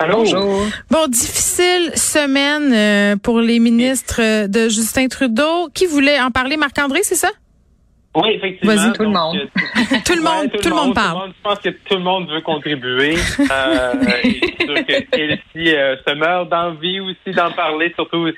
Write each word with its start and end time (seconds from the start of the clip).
Allô? 0.00 0.18
Bonjour. 0.18 0.62
Bon, 0.90 1.06
difficile 1.08 1.90
semaine 1.96 2.72
euh, 2.72 3.16
pour 3.16 3.40
les 3.40 3.58
ministres 3.58 4.46
de 4.46 4.68
Justin 4.68 5.08
Trudeau. 5.08 5.68
Qui 5.74 5.86
voulait 5.86 6.20
en 6.20 6.30
parler? 6.30 6.56
Marc-André, 6.56 7.00
c'est 7.02 7.16
ça? 7.16 7.30
Oui, 8.14 8.30
effectivement. 8.34 8.74
Vas-y, 8.74 8.92
tout 8.92 9.02
le 9.02 9.08
monde. 9.10 9.36
euh, 9.36 9.96
Tout 10.06 10.14
le 10.14 10.22
monde, 10.22 10.50
ouais, 10.52 10.58
tout 10.60 10.68
le 10.68 10.74
monde 10.74 10.94
parle. 10.94 11.14
Tout 11.14 11.18
le 11.18 11.24
monde, 11.26 11.34
je 11.36 11.42
pense 11.42 11.58
que 11.58 11.68
tout 11.70 11.94
le 11.96 12.00
monde 12.00 12.30
veut 12.30 12.40
contribuer. 12.40 13.16
euh, 13.40 13.92
et 14.24 14.40
c'est 14.58 14.66
sûr 14.66 14.86
que 14.86 15.16
Elsie 15.16 15.74
euh, 15.76 15.96
se 16.06 16.14
meurt 16.14 16.48
d'envie 16.48 17.00
aussi 17.00 17.34
d'en 17.36 17.50
parler, 17.52 17.92
surtout. 17.96 18.28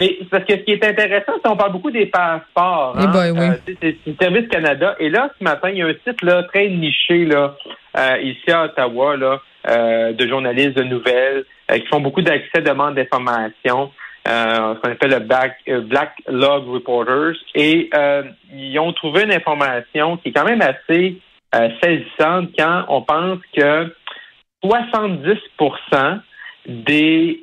Mais 0.00 0.18
parce 0.30 0.44
que 0.44 0.54
ce 0.54 0.60
qui 0.62 0.72
est 0.72 0.84
intéressant, 0.84 1.32
c'est 1.36 1.48
qu'on 1.48 1.56
parle 1.56 1.72
beaucoup 1.72 1.90
des 1.90 2.06
passeports. 2.06 2.96
Eh 2.98 3.02
hein. 3.04 3.06
boy, 3.08 3.30
oui. 3.30 3.38
Euh, 3.40 3.52
c'est 3.82 3.96
c'est 4.04 4.22
Service 4.22 4.48
Canada. 4.48 4.96
Et 4.98 5.10
là, 5.10 5.30
ce 5.38 5.44
matin, 5.44 5.68
il 5.70 5.78
y 5.78 5.82
a 5.82 5.86
un 5.86 5.94
site 6.06 6.22
là 6.22 6.42
très 6.44 6.68
niché 6.68 7.26
là 7.26 7.54
euh, 7.98 8.16
ici 8.22 8.50
à 8.50 8.64
Ottawa 8.64 9.16
là 9.16 9.40
euh, 9.68 10.12
de 10.12 10.26
journalistes 10.26 10.76
de 10.76 10.84
nouvelles 10.84 11.44
euh, 11.70 11.78
qui 11.78 11.86
font 11.88 12.00
beaucoup 12.00 12.22
d'accès 12.22 12.62
demandes 12.62 12.94
d'informations. 12.94 13.92
Euh, 14.26 14.74
ce 14.74 14.80
qu'on 14.80 14.90
appelle 14.90 15.10
le 15.10 15.18
Black, 15.80 16.12
Log 16.28 16.66
Reporters. 16.66 17.36
Et 17.54 17.90
ils 18.54 18.78
ont 18.78 18.92
trouvé 18.92 19.24
une 19.24 19.32
information 19.32 20.16
qui 20.18 20.28
est 20.28 20.32
quand 20.32 20.44
même 20.44 20.62
assez 20.62 21.18
saisissante 21.82 22.50
quand 22.58 22.84
on 22.88 23.02
pense 23.02 23.38
que 23.54 23.94
70 24.62 25.38
des, 26.66 27.40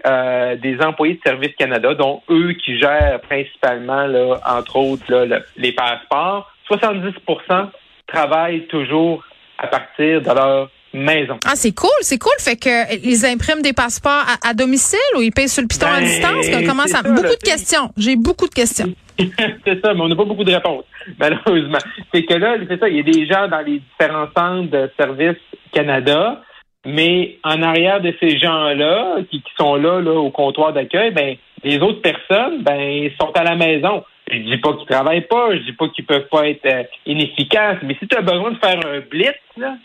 des 0.61 0.81
employés 0.81 1.15
de 1.15 1.21
Service 1.25 1.55
Canada, 1.57 1.95
dont 1.95 2.21
eux 2.29 2.53
qui 2.53 2.79
gèrent 2.79 3.21
principalement, 3.21 4.05
là, 4.05 4.39
entre 4.45 4.75
autres, 4.75 5.27
les 5.57 5.71
passeports, 5.71 6.51
70% 6.69 7.69
travaillent 8.07 8.67
toujours 8.67 9.23
à 9.57 9.67
partir 9.67 10.21
de 10.21 10.27
leur 10.27 10.69
maison. 10.93 11.38
Ah, 11.45 11.56
c'est 11.56 11.73
cool, 11.73 11.89
c'est 12.01 12.17
cool. 12.17 12.34
Fait 12.39 12.56
que 12.56 12.69
euh, 12.69 12.97
ils 13.03 13.25
impriment 13.25 13.62
des 13.62 13.73
passeports 13.73 14.25
à, 14.28 14.50
à 14.50 14.53
domicile 14.53 15.00
ou 15.17 15.22
ils 15.22 15.31
payent 15.31 15.50
sur 15.50 15.62
le 15.62 15.67
piton 15.67 15.88
à 15.88 16.00
Ben, 16.00 16.06
distance? 16.06 16.45
Ça, 16.88 17.03
beaucoup 17.03 17.23
là, 17.23 17.29
de 17.29 17.44
questions. 17.44 17.91
J'ai 17.97 18.16
beaucoup 18.16 18.47
de 18.47 18.53
questions. 18.53 18.94
c'est 19.17 19.81
ça, 19.84 19.94
mais 19.94 20.01
on 20.01 20.07
n'a 20.07 20.16
pas 20.16 20.25
beaucoup 20.25 20.44
de 20.44 20.53
réponses, 20.53 20.85
malheureusement. 21.19 21.79
C'est 22.13 22.23
que 22.23 22.34
là, 22.35 22.56
c'est 22.67 22.79
ça, 22.79 22.88
il 22.88 22.97
y 22.97 23.00
a 23.00 23.03
des 23.03 23.25
gens 23.25 23.47
dans 23.47 23.62
les 23.62 23.79
différents 23.79 24.28
centres 24.38 24.69
de 24.69 24.91
Service 24.97 25.38
Canada, 25.73 26.41
mais 26.85 27.38
en 27.44 27.62
arrière 27.62 28.01
de 28.01 28.13
ces 28.19 28.38
gens-là, 28.38 29.17
qui, 29.29 29.41
qui 29.41 29.51
sont 29.59 29.75
là, 29.75 30.00
là, 30.00 30.13
au 30.13 30.29
comptoir 30.29 30.72
d'accueil, 30.73 31.12
ben, 31.12 31.35
les 31.63 31.79
autres 31.79 32.01
personnes, 32.01 32.63
ben, 32.63 33.09
sont 33.19 33.31
à 33.31 33.44
la 33.44 33.56
maison. 33.56 34.03
Je 34.31 34.38
dis 34.38 34.57
pas 34.57 34.73
qu'ils 34.73 34.88
travaillent 34.88 35.28
pas, 35.28 35.56
je 35.56 35.62
dis 35.62 35.73
pas 35.73 35.88
qu'ils 35.89 36.06
peuvent 36.06 36.28
pas 36.29 36.47
être 36.47 36.66
euh, 36.66 36.83
inefficaces, 37.06 37.78
mais 37.83 37.95
si 38.00 38.07
tu 38.07 38.17
as 38.17 38.22
besoin 38.22 38.51
de 38.51 38.57
faire 38.57 38.79
un 38.85 39.00
blitz, 39.00 39.35
là, 39.57 39.75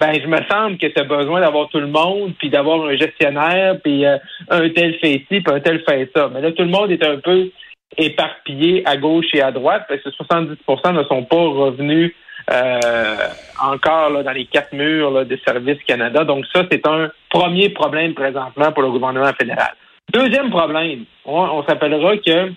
ben, 0.00 0.20
je 0.20 0.26
me 0.26 0.38
semble 0.48 0.78
que 0.78 0.86
tu 0.86 1.00
as 1.00 1.04
besoin 1.04 1.40
d'avoir 1.40 1.68
tout 1.68 1.80
le 1.80 1.88
monde, 1.88 2.34
puis 2.38 2.50
d'avoir 2.50 2.86
un 2.86 2.96
gestionnaire, 2.96 3.76
puis 3.82 4.06
euh, 4.06 4.16
un 4.48 4.68
tel 4.70 4.94
fait 4.98 5.24
ci, 5.28 5.40
puis 5.40 5.44
un 5.48 5.60
tel 5.60 5.82
fait 5.88 6.10
ça. 6.14 6.30
Mais 6.32 6.40
là, 6.40 6.52
tout 6.52 6.62
le 6.62 6.68
monde 6.68 6.90
est 6.90 7.04
un 7.04 7.18
peu 7.18 7.50
éparpillé 7.96 8.86
à 8.86 8.96
gauche 8.96 9.26
et 9.32 9.42
à 9.42 9.50
droite, 9.50 9.86
parce 9.88 10.00
que 10.02 10.10
70% 10.10 10.92
ne 10.92 11.04
sont 11.04 11.24
pas 11.24 11.36
revenus 11.36 12.14
euh, 12.52 13.16
encore 13.60 14.10
là, 14.10 14.22
dans 14.22 14.32
les 14.32 14.46
quatre 14.46 14.72
murs 14.72 15.10
là, 15.10 15.24
de 15.24 15.38
Service 15.44 15.82
Canada. 15.86 16.24
Donc 16.24 16.46
ça, 16.54 16.64
c'est 16.70 16.86
un 16.86 17.10
premier 17.30 17.70
problème 17.70 18.14
présentement 18.14 18.70
pour 18.72 18.82
le 18.82 18.90
gouvernement 18.90 19.32
fédéral. 19.32 19.74
Deuxième 20.12 20.50
problème, 20.50 21.04
on, 21.26 21.62
s'appellera 21.64 22.16
que 22.18 22.52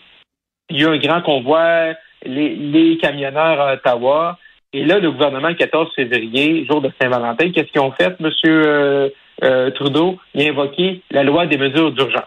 il 0.69 0.79
y 0.79 0.85
a 0.85 0.89
un 0.91 0.97
grand 0.97 1.21
convoi, 1.21 1.93
les, 2.23 2.55
les 2.55 2.97
camionneurs 2.97 3.59
à 3.59 3.73
Ottawa, 3.73 4.37
et 4.73 4.85
là, 4.85 4.99
le 4.99 5.11
gouvernement, 5.11 5.49
le 5.49 5.55
14 5.55 5.93
février, 5.95 6.65
jour 6.65 6.81
de 6.81 6.89
Saint-Valentin, 7.01 7.51
qu'est-ce 7.51 7.71
qu'ils 7.71 7.81
ont 7.81 7.91
fait, 7.91 8.15
M. 8.19 8.29
Euh, 8.45 9.09
euh, 9.43 9.69
Trudeau? 9.71 10.17
Il 10.33 10.47
a 10.47 10.51
invoqué 10.51 11.01
la 11.11 11.23
loi 11.23 11.45
des 11.45 11.57
mesures 11.57 11.91
d'urgence. 11.91 12.23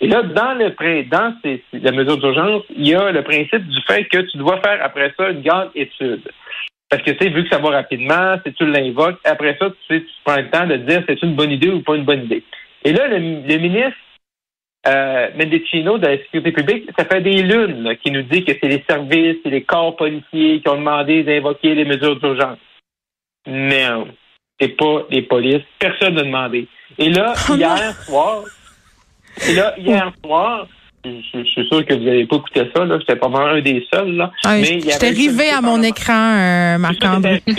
Et 0.00 0.08
là, 0.08 0.22
dans 0.22 0.54
le 0.54 0.70
dans 1.10 1.34
ces, 1.44 1.62
la 1.72 1.92
mesure 1.92 2.16
d'urgence, 2.16 2.62
il 2.74 2.88
y 2.88 2.94
a 2.94 3.12
le 3.12 3.22
principe 3.22 3.68
du 3.68 3.80
fait 3.86 4.04
que 4.04 4.18
tu 4.18 4.38
dois 4.38 4.60
faire 4.62 4.82
après 4.82 5.12
ça 5.16 5.30
une 5.30 5.42
grande 5.42 5.68
étude. 5.74 6.22
Parce 6.88 7.02
que 7.02 7.10
tu 7.12 7.18
sais, 7.18 7.30
vu 7.30 7.44
que 7.44 7.50
ça 7.50 7.58
va 7.58 7.70
rapidement, 7.70 8.36
si 8.44 8.52
tu 8.54 8.66
l'invoques, 8.66 9.20
après 9.24 9.56
ça, 9.60 9.68
tu, 9.70 9.76
sais, 9.94 10.00
tu 10.00 10.12
prends 10.24 10.36
le 10.36 10.50
temps 10.50 10.66
de 10.66 10.76
dire 10.76 11.02
c'est 11.06 11.22
une 11.22 11.34
bonne 11.34 11.52
idée 11.52 11.70
ou 11.70 11.82
pas 11.82 11.94
une 11.94 12.04
bonne 12.04 12.24
idée. 12.24 12.42
Et 12.84 12.92
là, 12.92 13.06
le, 13.06 13.18
le 13.18 13.58
ministre 13.58 13.98
euh, 14.86 15.30
Mendicino 15.36 15.98
de 15.98 16.06
la 16.06 16.18
Sécurité 16.18 16.52
publique, 16.52 16.90
ça 16.98 17.04
fait 17.04 17.20
des 17.20 17.42
lunes 17.42 17.84
là, 17.84 17.94
qui 17.96 18.10
nous 18.10 18.22
dit 18.22 18.44
que 18.44 18.52
c'est 18.60 18.68
les 18.68 18.84
services, 18.88 19.36
c'est 19.42 19.50
les 19.50 19.62
corps 19.62 19.96
policiers 19.96 20.60
qui 20.60 20.68
ont 20.68 20.76
demandé 20.76 21.22
d'invoquer 21.22 21.74
les 21.74 21.84
mesures 21.84 22.18
d'urgence. 22.18 22.58
Non, 23.46 24.08
c'est 24.60 24.76
pas 24.76 25.06
les 25.10 25.22
polices. 25.22 25.64
Personne 25.78 26.14
n'a 26.14 26.22
demandé. 26.22 26.68
Et 26.98 27.10
là, 27.10 27.34
Oh 27.48 27.54
hier 27.54 27.92
soir, 28.02 28.44
et 29.48 29.54
là, 29.54 29.74
hier 29.78 30.12
soir, 30.24 30.66
je, 31.04 31.10
je- 31.40 31.44
suis 31.44 31.66
sûr 31.68 31.84
que 31.84 31.94
vous 31.94 32.04
n'avez 32.04 32.26
pas 32.26 32.36
écouté 32.36 32.62
ça, 32.74 32.84
là. 32.84 32.98
J'étais 33.00 33.16
pas 33.16 33.28
vraiment 33.28 33.46
un 33.54 33.60
des 33.60 33.86
seuls, 33.92 34.12
là. 34.12 34.30
Ah, 34.44 34.54
Mais 34.56 34.64
J'étais 34.80 34.92
avait 34.94 35.08
rivé 35.10 35.50
à 35.50 35.60
mon 35.60 35.82
écran, 35.82 36.12
euh, 36.36 36.78
Marc-André. 36.78 37.42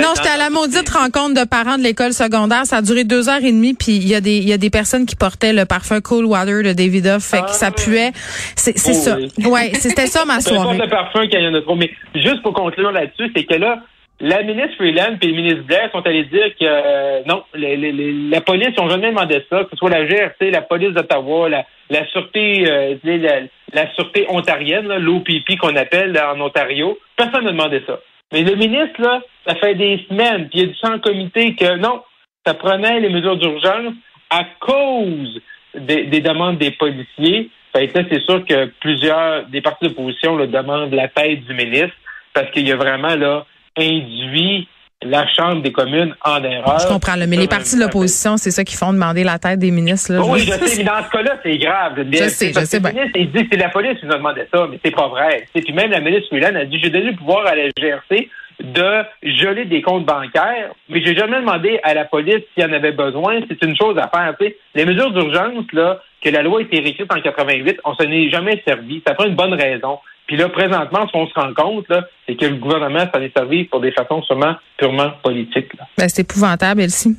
Non, 0.00 0.08
j'étais 0.16 0.28
à 0.28 0.36
la 0.36 0.50
maudite 0.50 0.88
rencontre 0.88 1.40
de 1.40 1.46
parents 1.46 1.78
de 1.78 1.82
l'école 1.82 2.12
secondaire. 2.12 2.64
Ça 2.66 2.78
a 2.78 2.82
duré 2.82 3.04
deux 3.04 3.28
heures 3.28 3.42
et 3.44 3.52
demie, 3.52 3.74
puis 3.74 3.96
il 3.96 4.08
y 4.08 4.14
a 4.14 4.20
des 4.20 4.38
il 4.38 4.48
y 4.48 4.52
a 4.52 4.58
des 4.58 4.70
personnes 4.70 5.06
qui 5.06 5.16
portaient 5.16 5.52
le 5.52 5.64
parfum 5.66 6.00
Cool 6.00 6.24
Water 6.24 6.62
de 6.62 6.72
Davidoff, 6.72 7.22
fait 7.22 7.42
que 7.42 7.50
ça 7.50 7.66
Ah. 7.68 7.70
puait. 7.72 8.12
C'est 8.56 8.76
c'est 8.78 8.90
Oh, 8.92 8.94
ça. 8.94 9.16
oui. 9.16 9.46
Ouais, 9.46 9.70
c'était 9.74 10.06
ça 10.06 10.24
ma 10.24 10.40
soirée. 10.40 10.78
le 10.78 10.88
parfum 10.88 11.26
qu'il 11.26 11.40
y 11.40 11.46
en 11.46 11.54
a 11.54 11.60
trop. 11.62 11.76
Mais 11.76 11.90
juste 12.14 12.42
pour 12.42 12.52
conclure 12.54 12.90
là-dessus, 12.92 13.30
c'est 13.36 13.44
que 13.44 13.54
là, 13.54 13.82
la 14.20 14.42
ministre 14.42 14.76
Freeland 14.76 15.16
et 15.22 15.26
le 15.26 15.32
ministre 15.34 15.62
Blair 15.62 15.90
sont 15.92 16.06
allés 16.06 16.24
dire 16.24 16.48
que 16.58 16.64
euh, 16.64 17.22
non, 17.26 17.42
les- 17.54 17.76
les- 17.76 17.92
les- 17.92 18.12
la 18.30 18.40
police 18.40 18.76
n'ont 18.76 18.88
jamais 18.90 19.08
demandé 19.10 19.44
ça, 19.48 19.64
que 19.64 19.70
ce 19.70 19.76
soit 19.76 19.90
la 19.90 20.06
GRC, 20.06 20.50
la 20.50 20.62
police 20.62 20.90
d'Ottawa, 20.92 21.48
la, 21.48 21.64
la 21.88 22.06
sûreté, 22.08 22.64
euh, 22.70 22.96
la, 23.04 23.40
la 23.72 23.90
sûreté 23.94 24.26
ontarienne, 24.28 24.88
l'OPP 24.98 25.56
qu'on 25.58 25.74
appelle 25.76 26.12
là, 26.12 26.34
en 26.34 26.40
Ontario. 26.40 26.98
Personne 27.16 27.44
n'a 27.44 27.52
demandé 27.52 27.82
ça. 27.86 27.98
Mais 28.32 28.42
le 28.42 28.54
ministre, 28.56 29.00
là, 29.00 29.20
ça 29.46 29.54
fait 29.56 29.74
des 29.74 30.04
semaines, 30.08 30.48
puis 30.48 30.60
il 30.60 30.62
a 30.62 30.66
dit 30.66 30.78
ça 30.80 30.92
en 30.92 30.98
comité 30.98 31.54
que 31.56 31.76
non, 31.76 32.02
ça 32.46 32.54
prenait 32.54 33.00
les 33.00 33.08
mesures 33.08 33.36
d'urgence 33.36 33.94
à 34.30 34.44
cause 34.60 35.40
des, 35.74 36.04
des 36.04 36.20
demandes 36.20 36.58
des 36.58 36.70
policiers. 36.72 37.50
Fait 37.74 37.88
c'est 37.94 38.24
sûr 38.24 38.44
que 38.44 38.66
plusieurs 38.80 39.46
des 39.46 39.60
partis 39.60 39.86
d'opposition 39.88 40.36
demandent 40.46 40.92
la 40.92 41.08
tête 41.08 41.44
du 41.46 41.54
ministre 41.54 41.94
parce 42.34 42.50
qu'il 42.50 42.68
y 42.68 42.72
a 42.72 42.76
vraiment 42.76 43.14
là 43.14 43.46
induit 43.76 44.68
la 45.02 45.26
Chambre 45.34 45.62
des 45.62 45.72
communes 45.72 46.14
en 46.24 46.44
erreur. 46.44 46.78
Je 46.78 46.86
comprends, 46.86 47.16
là, 47.16 47.26
mais 47.26 47.36
les 47.38 47.48
partis 47.48 47.74
de 47.76 47.80
l'opposition, 47.80 48.36
c'est 48.36 48.50
ça 48.50 48.64
qui 48.64 48.76
font 48.76 48.92
demander 48.92 49.24
la 49.24 49.38
tête 49.38 49.58
des 49.58 49.70
ministres. 49.70 50.12
Là, 50.12 50.20
oui, 50.22 50.40
Je- 50.40 50.52
je 50.52 50.52
sais, 50.66 50.76
mais 50.78 50.84
dans 50.84 51.02
ce 51.02 51.10
cas-là, 51.10 51.38
c'est 51.42 51.56
grave. 51.56 51.92
Je 52.12 52.28
sais, 52.28 52.52
je 52.52 52.60
sais 52.60 52.78
que 52.80 52.86
le 52.86 52.92
bien. 52.92 53.00
ministre, 53.04 53.18
il 53.18 53.32
dit 53.32 53.42
que 53.44 53.48
c'est 53.52 53.58
la 53.62 53.70
police 53.70 53.98
qui 53.98 54.04
nous 54.06 54.12
a 54.12 54.16
demandé 54.18 54.42
ça, 54.52 54.66
mais 54.70 54.78
c'est 54.84 54.94
pas 54.94 55.08
vrai. 55.08 55.46
Puis 55.54 55.72
même 55.72 55.90
la 55.90 56.00
ministre 56.00 56.28
Freeland 56.28 56.54
a 56.54 56.66
dit 56.66 56.78
j'ai 56.82 56.90
donné 56.90 57.12
le 57.12 57.16
pouvoir 57.16 57.46
à 57.46 57.54
la 57.54 57.68
GRC 57.78 58.28
de 58.62 59.02
geler 59.22 59.64
des 59.64 59.80
comptes 59.80 60.04
bancaires, 60.04 60.72
mais 60.90 61.02
j'ai 61.02 61.16
jamais 61.16 61.38
demandé 61.40 61.80
à 61.82 61.94
la 61.94 62.04
police 62.04 62.42
s'il 62.52 62.62
y 62.62 62.66
en 62.66 62.72
avait 62.74 62.92
besoin. 62.92 63.40
C'est 63.48 63.64
une 63.64 63.74
chose 63.74 63.96
à 63.96 64.08
faire. 64.08 64.34
Les 64.74 64.84
mesures 64.84 65.12
d'urgence, 65.12 65.64
là, 65.72 66.02
que 66.22 66.28
la 66.28 66.42
loi 66.42 66.58
a 66.58 66.62
été 66.62 66.78
réécrite 66.78 67.10
en 67.10 67.22
88, 67.22 67.78
on 67.86 67.94
s'en 67.94 68.04
est 68.04 68.28
jamais 68.28 68.62
servi. 68.66 69.02
Ça 69.06 69.14
prend 69.14 69.24
une 69.24 69.34
bonne 69.34 69.54
raison. 69.54 69.98
Puis 70.30 70.36
là, 70.38 70.48
présentement, 70.48 71.08
ce 71.08 71.12
qu'on 71.12 71.26
se 71.26 71.34
rend 71.34 71.52
compte, 71.54 71.88
là, 71.88 72.04
c'est 72.24 72.36
que 72.36 72.44
le 72.44 72.54
gouvernement 72.54 73.04
s'en 73.12 73.20
est 73.20 73.36
servi 73.36 73.64
pour 73.64 73.80
des 73.80 73.90
façons 73.90 74.22
sûrement 74.22 74.54
purement 74.78 75.10
politiques. 75.24 75.74
Là. 75.76 75.88
Ben, 75.98 76.08
c'est 76.08 76.20
épouvantable, 76.22 76.82
Elsie. 76.82 77.16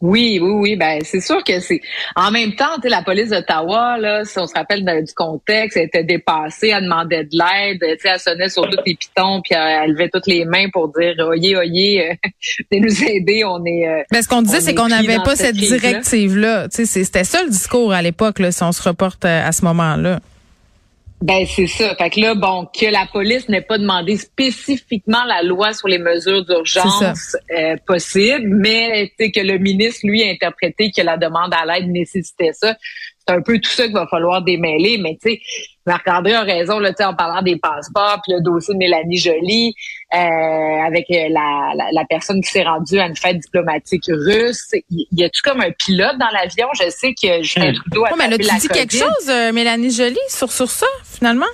Oui, 0.00 0.38
oui, 0.40 0.50
oui. 0.52 0.76
Ben, 0.76 1.00
c'est 1.02 1.18
sûr 1.20 1.42
que 1.42 1.58
c'est. 1.58 1.80
En 2.14 2.30
même 2.30 2.54
temps, 2.54 2.76
tu 2.76 2.82
sais, 2.82 2.88
la 2.88 3.02
police 3.02 3.30
d'Ottawa, 3.30 3.98
là, 3.98 4.24
si 4.24 4.38
on 4.38 4.46
se 4.46 4.54
rappelle 4.54 4.84
de- 4.84 5.04
du 5.04 5.12
contexte, 5.12 5.76
elle 5.76 5.86
était 5.86 6.04
dépassée, 6.04 6.68
elle 6.68 6.84
demandait 6.84 7.24
de 7.24 7.30
l'aide, 7.32 7.80
tu 7.80 8.02
sais, 8.02 8.10
elle 8.14 8.20
sonnait 8.20 8.48
sur 8.48 8.62
tous 8.70 8.78
les 8.86 8.94
pitons, 8.94 9.40
puis 9.42 9.54
elle, 9.56 9.80
elle 9.82 9.90
levait 9.94 10.08
toutes 10.08 10.28
les 10.28 10.44
mains 10.44 10.68
pour 10.72 10.92
dire 10.96 11.16
oyez, 11.26 11.56
oyez, 11.56 12.10
euh, 12.12 12.14
venez 12.70 12.80
nous 12.80 13.02
aider, 13.02 13.42
on 13.44 13.64
est. 13.64 13.88
euh, 13.88 14.02
Ben, 14.12 14.22
ce 14.22 14.28
qu'on 14.28 14.42
disait, 14.42 14.60
c'est 14.60 14.70
est 14.70 14.74
qu'on 14.76 14.86
n'avait 14.86 15.16
pas 15.24 15.34
cette 15.34 15.56
directive-là. 15.56 16.68
Tu 16.68 16.76
sais, 16.76 16.84
c'est- 16.84 17.02
C'était 17.02 17.24
ça 17.24 17.42
le 17.42 17.50
discours 17.50 17.92
à 17.92 18.00
l'époque, 18.00 18.38
là, 18.38 18.52
si 18.52 18.62
on 18.62 18.70
se 18.70 18.88
reporte 18.88 19.24
à 19.24 19.50
ce 19.50 19.64
moment-là. 19.64 20.20
Ben 21.20 21.44
c'est 21.46 21.66
ça. 21.66 21.96
Fait 21.96 22.10
que 22.10 22.20
là, 22.20 22.34
bon, 22.34 22.66
que 22.66 22.86
la 22.86 23.06
police 23.12 23.48
n'ait 23.48 23.62
pas 23.62 23.76
demandé 23.76 24.16
spécifiquement 24.16 25.24
la 25.24 25.42
loi 25.42 25.72
sur 25.72 25.88
les 25.88 25.98
mesures 25.98 26.44
d'urgence 26.44 27.36
euh, 27.50 27.76
possibles, 27.86 28.46
mais 28.46 29.12
tu 29.18 29.24
sais, 29.24 29.32
que 29.32 29.40
le 29.40 29.58
ministre, 29.58 30.06
lui, 30.06 30.22
a 30.22 30.30
interprété 30.30 30.92
que 30.92 31.02
la 31.02 31.16
demande 31.16 31.52
à 31.52 31.66
l'aide 31.66 31.90
nécessitait 31.90 32.52
ça. 32.52 32.76
C'est 33.26 33.34
un 33.34 33.42
peu 33.42 33.58
tout 33.58 33.70
ça 33.70 33.84
qu'il 33.84 33.94
va 33.94 34.06
falloir 34.06 34.42
démêler. 34.42 34.98
Mais 34.98 35.18
tu 35.20 35.30
sais, 35.30 35.40
Marc-André 35.86 36.34
a 36.34 36.42
raison 36.42 36.78
là, 36.78 36.92
en 37.00 37.14
parlant 37.14 37.42
des 37.42 37.56
passeports, 37.56 38.20
puis 38.22 38.34
le 38.34 38.40
dossier 38.40 38.74
de 38.74 38.78
Mélanie 38.78 39.18
Joly, 39.18 39.68
euh, 39.68 39.72
avec 40.10 41.06
euh, 41.10 41.28
la, 41.30 41.72
la, 41.76 41.84
la 41.92 42.04
personne 42.08 42.40
qui 42.40 42.50
s'est 42.50 42.62
rendue 42.62 42.98
à 42.98 43.06
une 43.06 43.16
fête 43.16 43.38
diplomatique 43.38 44.04
russe. 44.08 44.68
Y, 44.90 45.06
y 45.12 45.24
a-tu 45.24 45.42
comme 45.42 45.60
un 45.60 45.70
pilote 45.70 46.16
dans 46.18 46.30
l'avion? 46.32 46.68
Je 46.74 46.88
sais 46.90 47.14
que 47.14 47.42
Justin 47.42 47.72
Trudeau 47.72 48.04
a 48.04 48.10
Ouais, 48.10 48.16
mais 48.18 48.28
là, 48.28 48.38
tu 48.38 48.46
la 48.46 48.54
dis 48.58 48.68
quelque 48.68 48.96
chose, 48.96 49.28
euh, 49.28 49.52
Mélanie 49.52 49.90
Joly, 49.90 50.16
sur, 50.28 50.50
sur 50.50 50.70
ça, 50.70 50.86
finalement? 51.04 51.46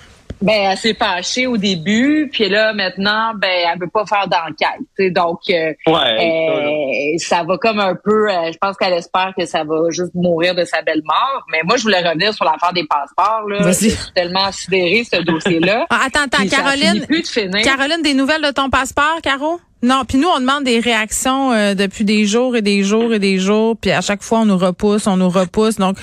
Ben, 0.45 0.71
elle 0.71 0.77
s'est 0.77 0.95
fâchée 0.95 1.47
au 1.47 1.57
début, 1.57 2.29
puis 2.33 2.49
là, 2.49 2.73
maintenant, 2.73 3.33
ben, 3.35 3.51
elle 3.51 3.79
veut 3.81 3.89
pas 3.89 4.05
faire 4.07 4.29
d'enquête. 4.29 4.81
tu 4.97 5.05
sais. 5.05 5.11
Donc, 5.11 5.41
euh, 5.51 5.73
Ouais, 5.87 7.15
euh, 7.15 7.19
ça 7.19 7.43
va 7.45 7.57
comme 7.59 7.81
un 7.81 7.95
peu, 7.95 8.31
euh, 8.31 8.53
je 8.53 8.59
pense 8.59 8.77
qu'elle 8.77 8.93
espère 8.93 9.33
que 9.37 9.47
ça 9.47 9.65
va 9.65 9.91
juste 9.91 10.15
mourir 10.15 10.55
de 10.55 10.65
sa 10.65 10.83
belle 10.83 11.03
mort. 11.05 11.45
Mais 11.51 11.61
moi, 11.65 11.77
je 11.77 11.83
voulais 11.83 12.07
revenir 12.07 12.33
sur 12.35 12.45
l'affaire 12.45 12.73
des 12.73 12.85
passeports. 12.85 13.49
Là. 13.49 13.63
Vas-y. 13.63 13.91
Je 13.91 13.97
suis 13.97 14.13
tellement 14.15 14.53
sidérée, 14.53 15.05
ce 15.11 15.23
dossier-là. 15.23 15.87
Ah, 15.97 16.07
attends, 16.07 16.23
attends, 16.25 16.39
Puis 16.39 16.49
Caroline. 16.49 16.93
finit 16.95 17.07
plus 17.07 17.23
de 17.23 17.27
finir. 17.27 17.63
Caroline, 17.63 18.03
des 18.03 18.15
nouvelles 18.15 18.43
de 18.43 18.51
ton 18.51 18.69
passeport, 18.69 19.21
Caro? 19.23 19.61
Non, 19.85 20.05
puis 20.09 20.17
nous, 20.17 20.29
on 20.29 20.41
demande 20.41 20.65
des 20.65 20.81
réactions 20.81 21.53
euh, 21.53 21.75
depuis 21.75 22.05
des 22.05 22.25
jours 22.25 22.57
et 22.57 22.63
des 22.63 22.83
jours 22.83 23.13
et 23.13 23.19
des 23.19 23.39
jours, 23.39 23.77
puis 23.77 23.91
à 23.93 24.01
chaque 24.01 24.23
fois, 24.23 24.41
on 24.41 24.47
nous 24.47 24.57
repousse, 24.57 25.07
on 25.07 25.19
nous 25.19 25.29
repousse. 25.29 25.77
Donc, 25.77 25.99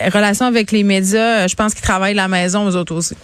euh, 0.00 0.08
relation 0.08 0.46
avec 0.46 0.70
les 0.70 0.84
médias, 0.84 1.44
euh, 1.44 1.48
je 1.48 1.56
pense 1.56 1.74
qu'ils 1.74 1.82
travaillent 1.82 2.12
à 2.12 2.22
la 2.22 2.28
maison, 2.28 2.70
eux 2.70 2.76
autres 2.76 2.94
aussi. 2.94 3.16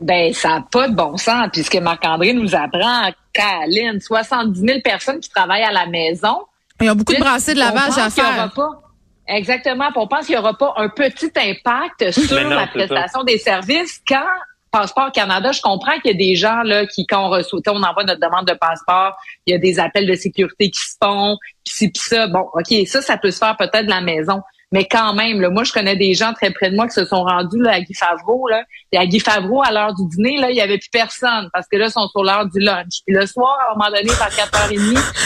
Ben, 0.00 0.32
ça 0.32 0.48
n'a 0.48 0.64
pas 0.70 0.88
de 0.88 0.94
bon 0.94 1.16
sens, 1.16 1.48
puisque 1.52 1.76
Marc-André 1.76 2.32
nous 2.32 2.54
apprend, 2.54 3.10
Caroline, 3.32 4.00
70 4.00 4.58
000 4.60 4.80
personnes 4.82 5.20
qui 5.20 5.28
travaillent 5.28 5.62
à 5.62 5.72
la 5.72 5.86
maison. 5.86 6.38
Ils 6.80 6.90
ont 6.90 6.94
beaucoup 6.94 7.12
de 7.14 7.20
brassées 7.20 7.54
de 7.54 7.60
on 7.60 7.64
lavage 7.64 7.86
pense 7.88 7.98
à 7.98 8.10
qu'il 8.10 8.22
y 8.22 8.26
aura 8.26 8.34
faire. 8.34 8.52
pas- 8.54 8.82
Exactement. 9.28 9.88
On 9.94 10.08
pense 10.08 10.26
qu'il 10.26 10.34
n'y 10.34 10.40
aura 10.40 10.54
pas 10.56 10.72
un 10.76 10.88
petit 10.88 11.30
impact 11.36 12.10
sur 12.10 12.42
non, 12.42 12.48
la 12.50 12.60
ça. 12.62 12.66
prestation 12.68 13.22
des 13.22 13.38
services 13.38 14.00
quand 14.08 14.24
Passeport 14.72 15.12
Canada, 15.12 15.52
je 15.52 15.60
comprends 15.60 15.98
qu'il 16.00 16.12
y 16.12 16.14
a 16.14 16.16
des 16.16 16.34
gens 16.36 16.62
là 16.62 16.86
qui, 16.86 17.04
quand 17.06 17.26
on 17.26 17.28
reçoit, 17.30 17.60
on 17.68 17.82
envoie 17.82 18.04
notre 18.04 18.20
demande 18.20 18.46
de 18.46 18.54
passeport, 18.54 19.16
il 19.46 19.52
y 19.52 19.54
a 19.54 19.58
des 19.58 19.78
appels 19.80 20.06
de 20.06 20.14
sécurité 20.14 20.70
qui 20.70 20.80
se 20.80 20.94
font, 21.02 21.36
puis 21.64 21.74
ci, 21.74 21.88
puis 21.90 22.02
ça. 22.02 22.26
Bon, 22.28 22.48
OK, 22.54 22.74
ça, 22.86 23.02
ça 23.02 23.18
peut 23.18 23.30
se 23.30 23.38
faire 23.38 23.56
peut-être 23.56 23.84
de 23.84 23.90
la 23.90 24.00
maison. 24.00 24.40
Mais 24.72 24.84
quand 24.84 25.14
même, 25.14 25.40
là, 25.40 25.50
moi, 25.50 25.64
je 25.64 25.72
connais 25.72 25.96
des 25.96 26.14
gens 26.14 26.32
très 26.32 26.50
près 26.52 26.70
de 26.70 26.76
moi 26.76 26.86
qui 26.86 26.94
se 26.94 27.04
sont 27.04 27.24
rendus 27.24 27.60
là, 27.60 27.72
à 27.72 27.80
Guy 27.80 27.92
Favreau. 27.94 28.46
Là. 28.48 28.62
Et 28.92 28.98
à 28.98 29.06
Guy 29.06 29.18
Favreau, 29.18 29.62
à 29.62 29.72
l'heure 29.72 29.94
du 29.94 30.02
dîner, 30.08 30.38
là, 30.38 30.50
il 30.50 30.56
y 30.56 30.60
avait 30.60 30.78
plus 30.78 30.88
personne 30.92 31.48
parce 31.52 31.66
que 31.70 31.76
là, 31.76 31.86
ils 31.86 31.90
sont 31.90 32.06
sur 32.08 32.22
l'heure 32.22 32.46
du 32.46 32.60
lunch. 32.60 33.00
Puis 33.06 33.14
le 33.14 33.26
soir, 33.26 33.56
à 33.68 33.72
un 33.72 33.76
moment 33.78 33.90
donné, 33.90 34.08
vers 34.12 34.28
4h30, 34.30 34.72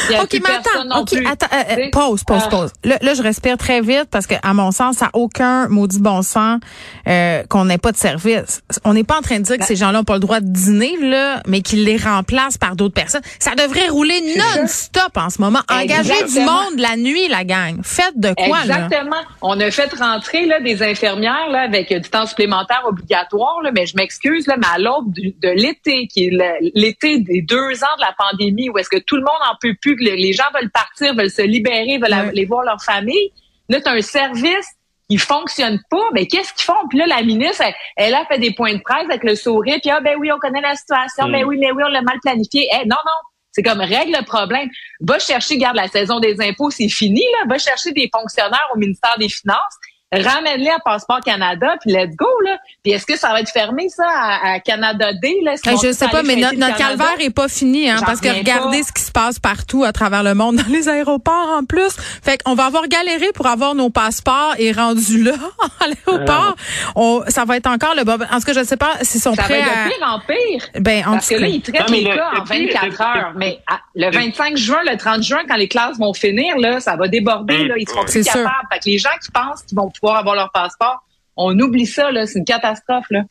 il 0.08 0.12
y 0.12 0.17
a 0.17 0.23
OK, 0.23 0.29
plus 0.31 0.41
mais 0.41 0.49
personne 0.49 0.73
attends, 0.91 0.96
non 0.96 1.02
OK, 1.02 1.11
plus. 1.14 1.26
attends, 1.26 1.46
euh, 1.52 1.91
pause, 1.93 2.25
pause, 2.25 2.43
Ah. 2.46 2.49
pause. 2.49 2.73
Là, 2.85 2.96
là, 3.02 3.12
je 3.14 3.23
respire 3.23 3.58
très 3.58 3.81
vite 3.82 4.06
parce 4.11 4.26
que, 4.26 4.35
à 4.43 4.55
mon 4.55 4.70
sens, 4.70 4.96
ça 4.96 5.06
n'a 5.06 5.11
aucun 5.14 5.69
maudit 5.69 6.00
bon 6.00 6.23
sens 6.23 6.61
euh, 7.06 7.43
qu'on 7.50 7.67
n'ait 7.67 7.79
pas 7.79 7.93
de 7.93 7.99
service. 7.99 8.62
On 8.85 8.94
n'est 8.94 9.05
pas 9.05 9.19
en 9.19 9.23
train 9.23 9.38
de 9.38 9.44
dire 9.44 9.56
Ben 9.56 9.61
que 9.61 9.67
ces 9.67 9.76
gens-là 9.76 9.99
n'ont 9.99 10.05
pas 10.05 10.14
le 10.14 10.20
droit 10.20 10.41
de 10.41 10.49
dîner, 10.50 10.96
là, 11.02 11.43
mais 11.46 11.61
qu'ils 11.61 11.85
les 11.85 11.96
remplacent 11.99 12.56
par 12.58 12.76
d'autres 12.76 12.94
personnes. 12.94 13.23
Ça 13.38 13.55
devrait 13.55 13.88
rouler 13.88 14.20
non-stop 14.38 15.17
en 15.17 15.29
ce 15.31 15.41
moment. 15.41 15.61
Engagez 15.70 16.25
du 16.32 16.41
monde 16.41 16.79
la 16.79 16.96
nuit, 16.96 17.29
la 17.29 17.44
gang. 17.44 17.81
Faites 17.82 18.19
de 18.19 18.32
quoi, 18.32 18.64
là? 18.64 18.87
Exactement. 18.87 19.17
On 19.46 19.61
a 19.61 19.70
fait 19.70 19.93
rentrer 19.93 20.46
là, 20.46 20.58
des 20.61 20.82
infirmières 20.82 21.49
là, 21.50 21.61
avec 21.62 21.93
euh, 21.93 21.99
du 21.99 22.08
temps 22.08 22.25
supplémentaire 22.25 22.82
obligatoire, 22.87 23.61
là, 23.62 23.70
mais 23.76 23.85
je 23.85 23.94
m'excuse, 23.94 24.46
là, 24.46 24.56
mais 24.56 24.67
à 24.75 24.79
l'aube 24.79 25.12
de 25.12 25.50
l'été, 25.50 26.06
qui 26.06 26.26
est 26.29 26.70
l'été 26.75 27.19
des 27.19 27.43
deux 27.43 27.85
ans 27.85 27.96
de 27.99 28.00
la 28.00 28.14
pandémie, 28.19 28.70
où 28.70 28.79
est-ce 28.79 28.88
que 28.88 28.99
tout 28.99 29.17
le 29.17 29.23
monde 29.23 29.43
en 29.50 29.55
peut 29.61 29.75
plus, 29.82 29.96
que 29.96 30.02
le- 30.05 30.17
les 30.17 30.32
gens 30.32 30.44
veulent 30.55 30.70
partir, 30.70 31.14
veulent 31.14 31.31
se 31.31 31.43
libérer, 31.43 31.99
veulent 31.99 32.12
aller 32.14 32.46
voir 32.46 32.64
leur 32.64 32.82
famille. 32.82 33.31
Là, 33.69 33.81
tu 33.82 33.88
un 33.88 34.00
service 34.00 34.67
qui 35.11 35.19
fonctionne 35.19 35.79
pas, 35.91 36.05
mais 36.14 36.26
qu'est-ce 36.26 36.55
qu'ils 36.55 36.64
font? 36.64 36.88
Puis 36.88 36.99
là, 36.99 37.05
la 37.06 37.23
ministre, 37.23 37.62
elle, 37.67 37.75
elle 37.96 38.14
a 38.14 38.25
fait 38.25 38.38
des 38.38 38.52
points 38.55 38.73
de 38.75 38.81
presse 38.81 39.05
avec 39.11 39.23
le 39.25 39.35
sourire, 39.35 39.76
puis 39.82 39.91
ah 39.91 40.00
ben 40.00 40.17
oui, 40.19 40.32
on 40.32 40.38
connaît 40.38 40.62
la 40.62 40.75
situation, 40.75 41.29
Mm. 41.29 41.32
ben 41.32 41.44
oui, 41.44 41.58
mais 41.61 41.70
oui, 41.73 41.82
on 41.87 41.91
l'a 41.91 42.00
mal 42.00 42.19
planifié. 42.23 42.67
Eh, 42.73 42.87
non, 42.87 42.96
non, 43.05 43.19
c'est 43.55 43.62
comme 43.62 43.81
règle 43.81 44.17
le 44.19 44.25
problème. 44.25 44.69
Va 45.01 45.19
chercher, 45.21 45.56
garde 45.59 45.77
la 45.77 45.87
saison 45.87 46.19
des 46.19 46.41
impôts, 46.41 46.71
c'est 46.71 46.89
fini, 46.89 47.23
là. 47.39 47.47
Va 47.49 47.59
chercher 47.59 47.93
des 47.93 48.11
fonctionnaires 48.12 48.69
au 48.75 48.79
ministère 48.79 49.15
des 49.19 49.29
Finances. 49.29 49.77
Ramène-les 50.22 50.70
à 50.70 50.78
Passeport 50.84 51.20
Canada, 51.20 51.76
puis 51.81 51.93
let's 51.93 52.14
go, 52.16 52.26
là. 52.44 52.58
Puis 52.82 52.93
est-ce 52.93 53.06
que 53.06 53.16
ça 53.16 53.31
va 53.31 53.40
être 53.40 53.50
fermé, 53.50 53.88
ça, 53.88 54.05
à, 54.06 54.52
à 54.55 54.61
Canada 54.61 55.12
Day, 55.14 55.34
là? 55.43 55.52
Hey, 55.64 55.75
vont 55.75 55.81
je 55.82 55.93
sais 55.93 56.08
pas, 56.08 56.22
mais 56.22 56.37
notre, 56.37 56.76
calvaire 56.76 57.14
est 57.20 57.31
pas 57.31 57.49
fini, 57.49 57.88
hein, 57.90 57.96
parce 58.05 58.20
que 58.20 58.28
regardez 58.28 58.78
pas. 58.81 58.84
ce 58.87 58.93
qui 58.93 59.02
se 59.02 59.12
passe 59.12 59.38
partout 59.38 59.84
à 59.84 59.93
travers 59.93 60.22
le 60.22 60.34
monde, 60.34 60.56
dans 60.66 60.72
les 60.72 60.88
aéroports 60.88 61.56
en 61.58 61.64
plus. 61.64 61.93
Fait 62.22 62.43
qu'on 62.43 62.55
va 62.55 62.66
avoir 62.66 62.87
galéré 62.88 63.26
pour 63.34 63.46
avoir 63.46 63.75
nos 63.75 63.90
passeports 63.90 64.55
et 64.58 64.72
rendu 64.72 65.22
là, 65.22 65.32
à 65.81 65.87
l'aéroport, 65.88 66.56
on, 66.96 67.22
ça 67.28 67.44
va 67.44 67.56
être 67.56 67.67
encore 67.67 67.94
le 67.94 68.05
bob. 68.05 68.26
En 68.31 68.38
tout 68.38 68.44
cas, 68.44 68.52
je 68.52 68.64
sais 68.64 68.76
pas 68.76 68.93
s'ils 69.02 69.20
sont 69.20 69.34
Ça 69.34 69.43
va 69.43 69.49
prêts 69.49 69.60
être 69.60 69.69
à... 69.69 69.84
de 69.84 69.90
pire 69.90 70.06
en 70.08 70.20
pire. 70.20 70.69
Ben, 70.81 71.05
en 71.06 71.12
Parce 71.12 71.28
que 71.28 71.34
tout 71.37 71.40
là, 71.40 71.46
cas. 71.49 71.52
ils 71.55 71.62
traitent 71.62 71.88
Non, 71.88 71.94
les 71.94 72.05
le- 72.05 72.14
cas 72.17 72.28
en 72.31 72.43
le 72.43 72.44
pire, 72.44 72.81
24 72.82 72.84
le- 72.87 73.00
heures. 73.20 73.32
Mais 73.37 73.60
à- 73.70 73.81
le 73.94 74.10
25 74.10 74.56
juin, 74.56 74.81
le 74.84 74.96
30 74.96 75.22
juin, 75.22 75.40
quand 75.49 75.56
les 75.56 75.69
classes 75.69 75.99
vont 75.99 76.12
finir, 76.14 76.56
là, 76.58 76.81
ça 76.81 76.96
va 76.96 77.08
déborder. 77.08 77.55
Hum, 77.62 77.67
Là, 77.69 77.75
ils 77.78 77.88
seront 77.88 78.02
plus 78.05 78.12
C'est 78.12 78.22
sûr. 78.25 78.32
capables. 78.34 78.69
Fait 78.72 78.78
que 78.81 78.84
les 78.90 78.99
gens 78.99 79.08
qui 79.22 79.31
pensent 79.31 79.62
qu'ils 79.62 79.76
vont 79.78 79.88
pouvoir 80.05 80.21
avoir 80.21 80.35
leur 80.37 80.51
passeport, 80.53 80.99
on 81.37 81.59
oublie 81.59 81.87
ça. 81.87 82.11
là. 82.11 82.27
C'est 82.27 82.39
une 82.41 82.45
catastrophe. 82.45 83.06
Là. 83.11 83.23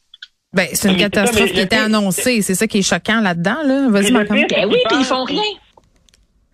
Ben, 0.53 0.67
c'est 0.73 0.87
une 0.89 0.95
Mais 0.95 1.03
ça, 1.03 1.09
catastrophe 1.09 1.45
mais 1.45 1.51
qui 1.51 1.59
était 1.61 1.75
annoncée. 1.77 2.41
C'est 2.41 2.55
ça 2.55 2.67
qui 2.67 2.79
est 2.79 2.81
choquant 2.87 3.21
là-dedans, 3.21 3.57
là. 3.65 3.87
Le 3.89 4.11
Marc-André. 4.11 4.45
pire, 4.47 4.57
Ben 4.61 4.67
oui, 4.69 4.77
puis 4.89 4.97
ils 4.99 5.05
font 5.05 5.23
rien. 5.23 5.41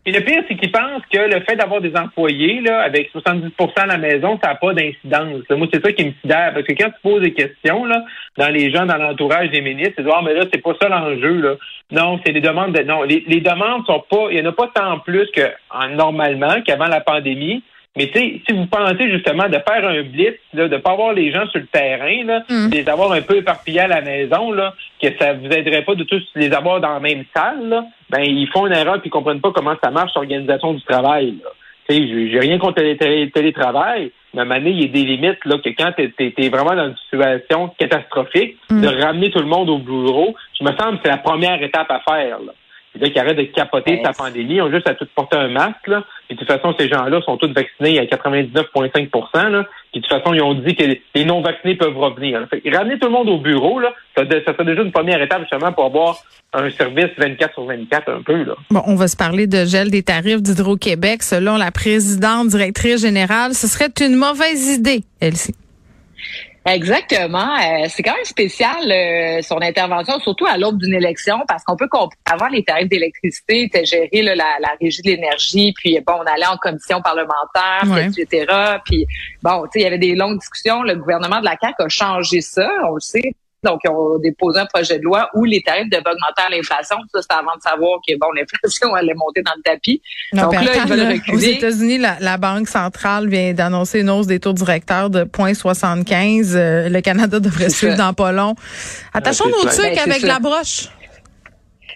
Et 0.05 0.11
le 0.11 0.21
pire, 0.21 0.41
c'est 0.47 0.55
qu'ils 0.55 0.71
pensent 0.71 1.03
que 1.11 1.17
le 1.19 1.41
fait 1.41 1.55
d'avoir 1.57 1.81
des 1.81 1.93
employés 1.95 2.61
là, 2.61 2.81
avec 2.81 3.11
70% 3.13 3.51
à 3.75 3.85
la 3.85 3.97
maison, 3.97 4.39
ça 4.41 4.49
n'a 4.49 4.55
pas 4.55 4.73
d'incidence. 4.73 5.41
Moi, 5.51 5.67
c'est 5.71 5.83
ça 5.85 5.91
qui 5.91 6.05
me 6.05 6.11
sidère. 6.21 6.51
Parce 6.53 6.65
que 6.65 6.73
quand 6.73 6.89
tu 6.89 7.01
poses 7.03 7.21
des 7.21 7.33
questions 7.33 7.85
là, 7.85 8.03
dans 8.37 8.47
les 8.49 8.71
gens, 8.71 8.85
dans 8.85 8.95
l'entourage 8.97 9.51
des 9.51 9.61
ministres, 9.61 9.95
ils 9.99 10.05
disent 10.05 10.13
Ah, 10.15 10.21
mais 10.23 10.33
là, 10.33 10.45
c'est 10.51 10.61
pas 10.61 10.73
ça 10.81 10.87
l'enjeu. 10.87 11.41
Là. 11.41 11.55
Non, 11.91 12.19
c'est 12.25 12.31
des 12.31 12.41
demandes 12.41 12.73
de. 12.73 12.81
Non, 12.83 13.03
les, 13.03 13.23
les 13.27 13.41
demandes 13.41 13.85
sont 13.85 14.03
pas. 14.09 14.27
Il 14.31 14.39
n'y 14.41 14.47
en 14.47 14.49
a 14.49 14.53
pas 14.53 14.69
tant 14.73 14.99
plus 14.99 15.27
que 15.35 15.47
en- 15.69 15.89
normalement 15.89 16.61
qu'avant 16.65 16.87
la 16.87 17.01
pandémie. 17.01 17.63
Mais 17.99 18.07
tu 18.07 18.17
sais, 18.19 18.41
si 18.47 18.55
vous 18.55 18.65
pensez 18.67 19.11
justement 19.11 19.49
de 19.49 19.57
faire 19.67 19.85
un 19.85 20.01
blitz, 20.03 20.39
là, 20.53 20.69
de 20.69 20.77
pas 20.77 20.91
avoir 20.91 21.11
les 21.11 21.33
gens 21.33 21.45
sur 21.49 21.59
le 21.59 21.65
terrain, 21.67 22.23
là, 22.23 22.43
Mm. 22.49 22.69
de 22.69 22.75
les 22.77 22.87
avoir 22.87 23.11
un 23.11 23.21
peu 23.21 23.35
éparpillés 23.35 23.81
à 23.81 23.87
la 23.89 23.99
maison, 24.01 24.53
là, 24.53 24.73
que 25.01 25.09
ça 25.19 25.33
vous 25.33 25.47
aiderait 25.47 25.81
pas 25.83 25.95
de 25.95 26.05
tous 26.05 26.23
les 26.35 26.53
avoir 26.53 26.79
dans 26.79 26.93
la 26.93 27.01
même 27.01 27.25
salle, 27.35 27.67
là, 27.67 27.83
ben 28.09 28.21
ils 28.23 28.47
font 28.47 28.65
une 28.67 28.73
erreur 28.73 29.01
puis 29.01 29.07
ils 29.07 29.11
comprennent 29.11 29.41
pas 29.41 29.51
comment 29.51 29.75
ça 29.83 29.91
marche 29.91 30.13
l'organisation 30.15 30.73
du 30.73 30.81
travail. 30.83 31.35
Là. 31.43 31.49
Tu 31.89 31.95
sais, 31.95 32.29
j'ai 32.31 32.39
rien 32.39 32.57
contre 32.57 32.81
le 32.81 32.95
télé- 32.95 33.29
télétravail, 33.31 34.11
mais 34.33 34.39
à 34.39 34.43
un 34.43 34.45
moment 34.45 34.59
donné, 34.59 34.69
il 34.71 34.81
y 34.81 34.85
a 34.85 34.87
des 34.87 35.03
limites 35.03 35.43
là, 35.43 35.57
que 35.57 35.69
quand 35.69 35.91
tu 35.97 36.13
es, 36.37 36.49
vraiment 36.49 36.75
dans 36.75 36.87
une 36.87 36.97
situation 37.03 37.67
catastrophique, 37.77 38.55
Mm. 38.69 38.81
de 38.81 38.87
ramener 39.03 39.29
tout 39.31 39.39
le 39.39 39.45
monde 39.45 39.69
au 39.69 39.79
bureau, 39.79 40.35
je 40.57 40.63
me 40.63 40.71
semble 40.77 40.97
que 40.97 41.01
c'est 41.03 41.11
la 41.11 41.17
première 41.17 41.61
étape 41.61 41.91
à 41.91 41.99
faire. 42.07 42.39
Là. 42.39 42.53
C'est 42.93 43.01
là 43.01 43.09
qu'ils 43.09 43.19
arrêtent 43.19 43.37
de 43.37 43.43
capoter 43.43 43.97
Ben, 43.97 44.05
sa 44.05 44.13
pandémie. 44.13 44.55
Ils 44.55 44.61
ont 44.61 44.71
juste 44.71 44.87
à 44.89 44.95
tout 44.95 45.07
porter 45.15 45.37
un 45.37 45.49
masque. 45.49 45.87
Là. 45.87 46.03
Puis 46.27 46.35
de 46.35 46.39
toute 46.39 46.51
façon, 46.51 46.73
ces 46.77 46.87
gens-là 46.87 47.21
sont 47.21 47.37
tous 47.37 47.51
vaccinés 47.53 47.99
à 47.99 48.05
99,5 48.05 49.49
là. 49.49 49.65
Puis 49.91 50.01
de 50.01 50.07
toute 50.07 50.17
façon, 50.17 50.33
ils 50.33 50.41
ont 50.41 50.53
dit 50.55 50.75
que 50.75 50.83
les 51.15 51.25
non-vaccinés 51.25 51.75
peuvent 51.75 51.97
revenir. 51.97 52.45
Fait 52.49 52.61
que 52.61 52.75
ramener 52.75 52.97
tout 52.99 53.07
le 53.07 53.13
monde 53.13 53.29
au 53.29 53.37
bureau, 53.37 53.79
là, 53.79 53.93
ça, 54.15 54.23
ça 54.45 54.53
serait 54.53 54.65
déjà 54.65 54.81
une 54.81 54.91
première 54.91 55.21
étape 55.21 55.41
justement 55.41 55.71
pour 55.71 55.85
avoir 55.85 56.17
un 56.53 56.69
service 56.71 57.09
24 57.17 57.53
sur 57.53 57.65
24 57.65 58.09
un 58.09 58.21
peu. 58.21 58.43
Là. 58.43 58.55
Bon, 58.71 58.81
on 58.87 58.95
va 58.95 59.07
se 59.07 59.15
parler 59.15 59.45
de 59.47 59.65
gel 59.65 59.91
des 59.91 60.03
tarifs 60.03 60.41
d'Hydro-Québec. 60.41 61.21
Selon 61.23 61.57
la 61.57 61.71
présidente 61.71 62.47
directrice 62.47 63.01
générale, 63.01 63.53
ce 63.53 63.67
serait 63.67 63.91
une 64.01 64.15
mauvaise 64.15 64.67
idée, 64.69 65.03
Elsie. 65.21 65.55
Exactement. 66.73 67.55
Euh, 67.55 67.87
c'est 67.89 68.03
quand 68.03 68.13
même 68.13 68.25
spécial 68.25 68.91
euh, 68.91 69.41
son 69.41 69.61
intervention, 69.61 70.19
surtout 70.19 70.45
à 70.45 70.57
l'aube 70.57 70.77
d'une 70.77 70.93
élection, 70.93 71.41
parce 71.47 71.63
qu'on 71.63 71.75
peut 71.75 71.87
comprendre 71.87 72.13
avant 72.25 72.47
les 72.47 72.63
tarifs 72.63 72.89
d'électricité 72.89 73.63
étaient 73.63 73.85
gérés 73.85 74.21
là, 74.21 74.35
la, 74.35 74.57
la 74.59 74.75
régie 74.79 75.01
de 75.01 75.09
l'énergie, 75.09 75.73
puis 75.73 75.99
bon, 76.05 76.13
on 76.13 76.25
allait 76.25 76.47
en 76.47 76.57
commission 76.57 77.01
parlementaire, 77.01 78.11
puis, 78.13 78.21
etc. 78.21 78.45
Puis 78.85 79.05
bon, 79.41 79.63
tu 79.63 79.71
sais, 79.73 79.79
il 79.79 79.83
y 79.83 79.87
avait 79.87 79.97
des 79.97 80.15
longues 80.15 80.39
discussions. 80.39 80.83
Le 80.83 80.95
gouvernement 80.95 81.39
de 81.39 81.45
la 81.45 81.55
CAQ 81.59 81.83
a 81.83 81.89
changé 81.89 82.41
ça, 82.41 82.69
on 82.87 82.95
le 82.95 82.99
sait, 82.99 83.33
donc, 83.63 83.81
ils 83.83 83.89
ont 83.89 84.17
déposé 84.19 84.59
un 84.59 84.65
projet 84.65 84.99
de 84.99 85.03
loi 85.03 85.29
où 85.33 85.43
les 85.43 85.61
tarifs 85.61 85.89
devaient 85.89 85.99
augmenter 85.99 86.43
à 86.47 86.49
l'inflation. 86.49 86.95
Ça, 87.13 87.21
c'est 87.21 87.33
avant 87.33 87.55
de 87.57 87.61
savoir 87.61 87.99
que 88.07 88.15
bon, 88.17 88.27
l'inflation 88.31 88.93
allait 88.95 89.13
monter 89.15 89.41
dans 89.41 89.51
le 89.57 89.61
tapis. 89.61 90.01
Donc 90.33 90.53
là, 90.53 90.61
ils 90.75 90.89
veulent 90.89 91.11
reculer. 91.11 91.35
Aux 91.35 91.39
États-Unis, 91.39 91.97
la, 91.97 92.37
Banque 92.37 92.69
centrale 92.69 93.27
vient 93.27 93.53
d'annoncer 93.53 93.99
une 93.99 94.09
hausse 94.09 94.27
des 94.27 94.39
taux 94.39 94.53
directeurs 94.53 95.09
de 95.09 95.25
0,75. 95.25 96.55
Euh, 96.55 96.87
le 96.87 97.01
Canada 97.01 97.41
devrait 97.41 97.69
suivre 97.69 97.97
dans 97.97 98.13
pas 98.13 98.31
long. 98.31 98.55
Attachons 99.13 99.49
nos 99.49 99.69
trucs 99.69 99.95
ben, 99.95 100.09
avec 100.09 100.21
la 100.21 100.39
broche. 100.39 100.87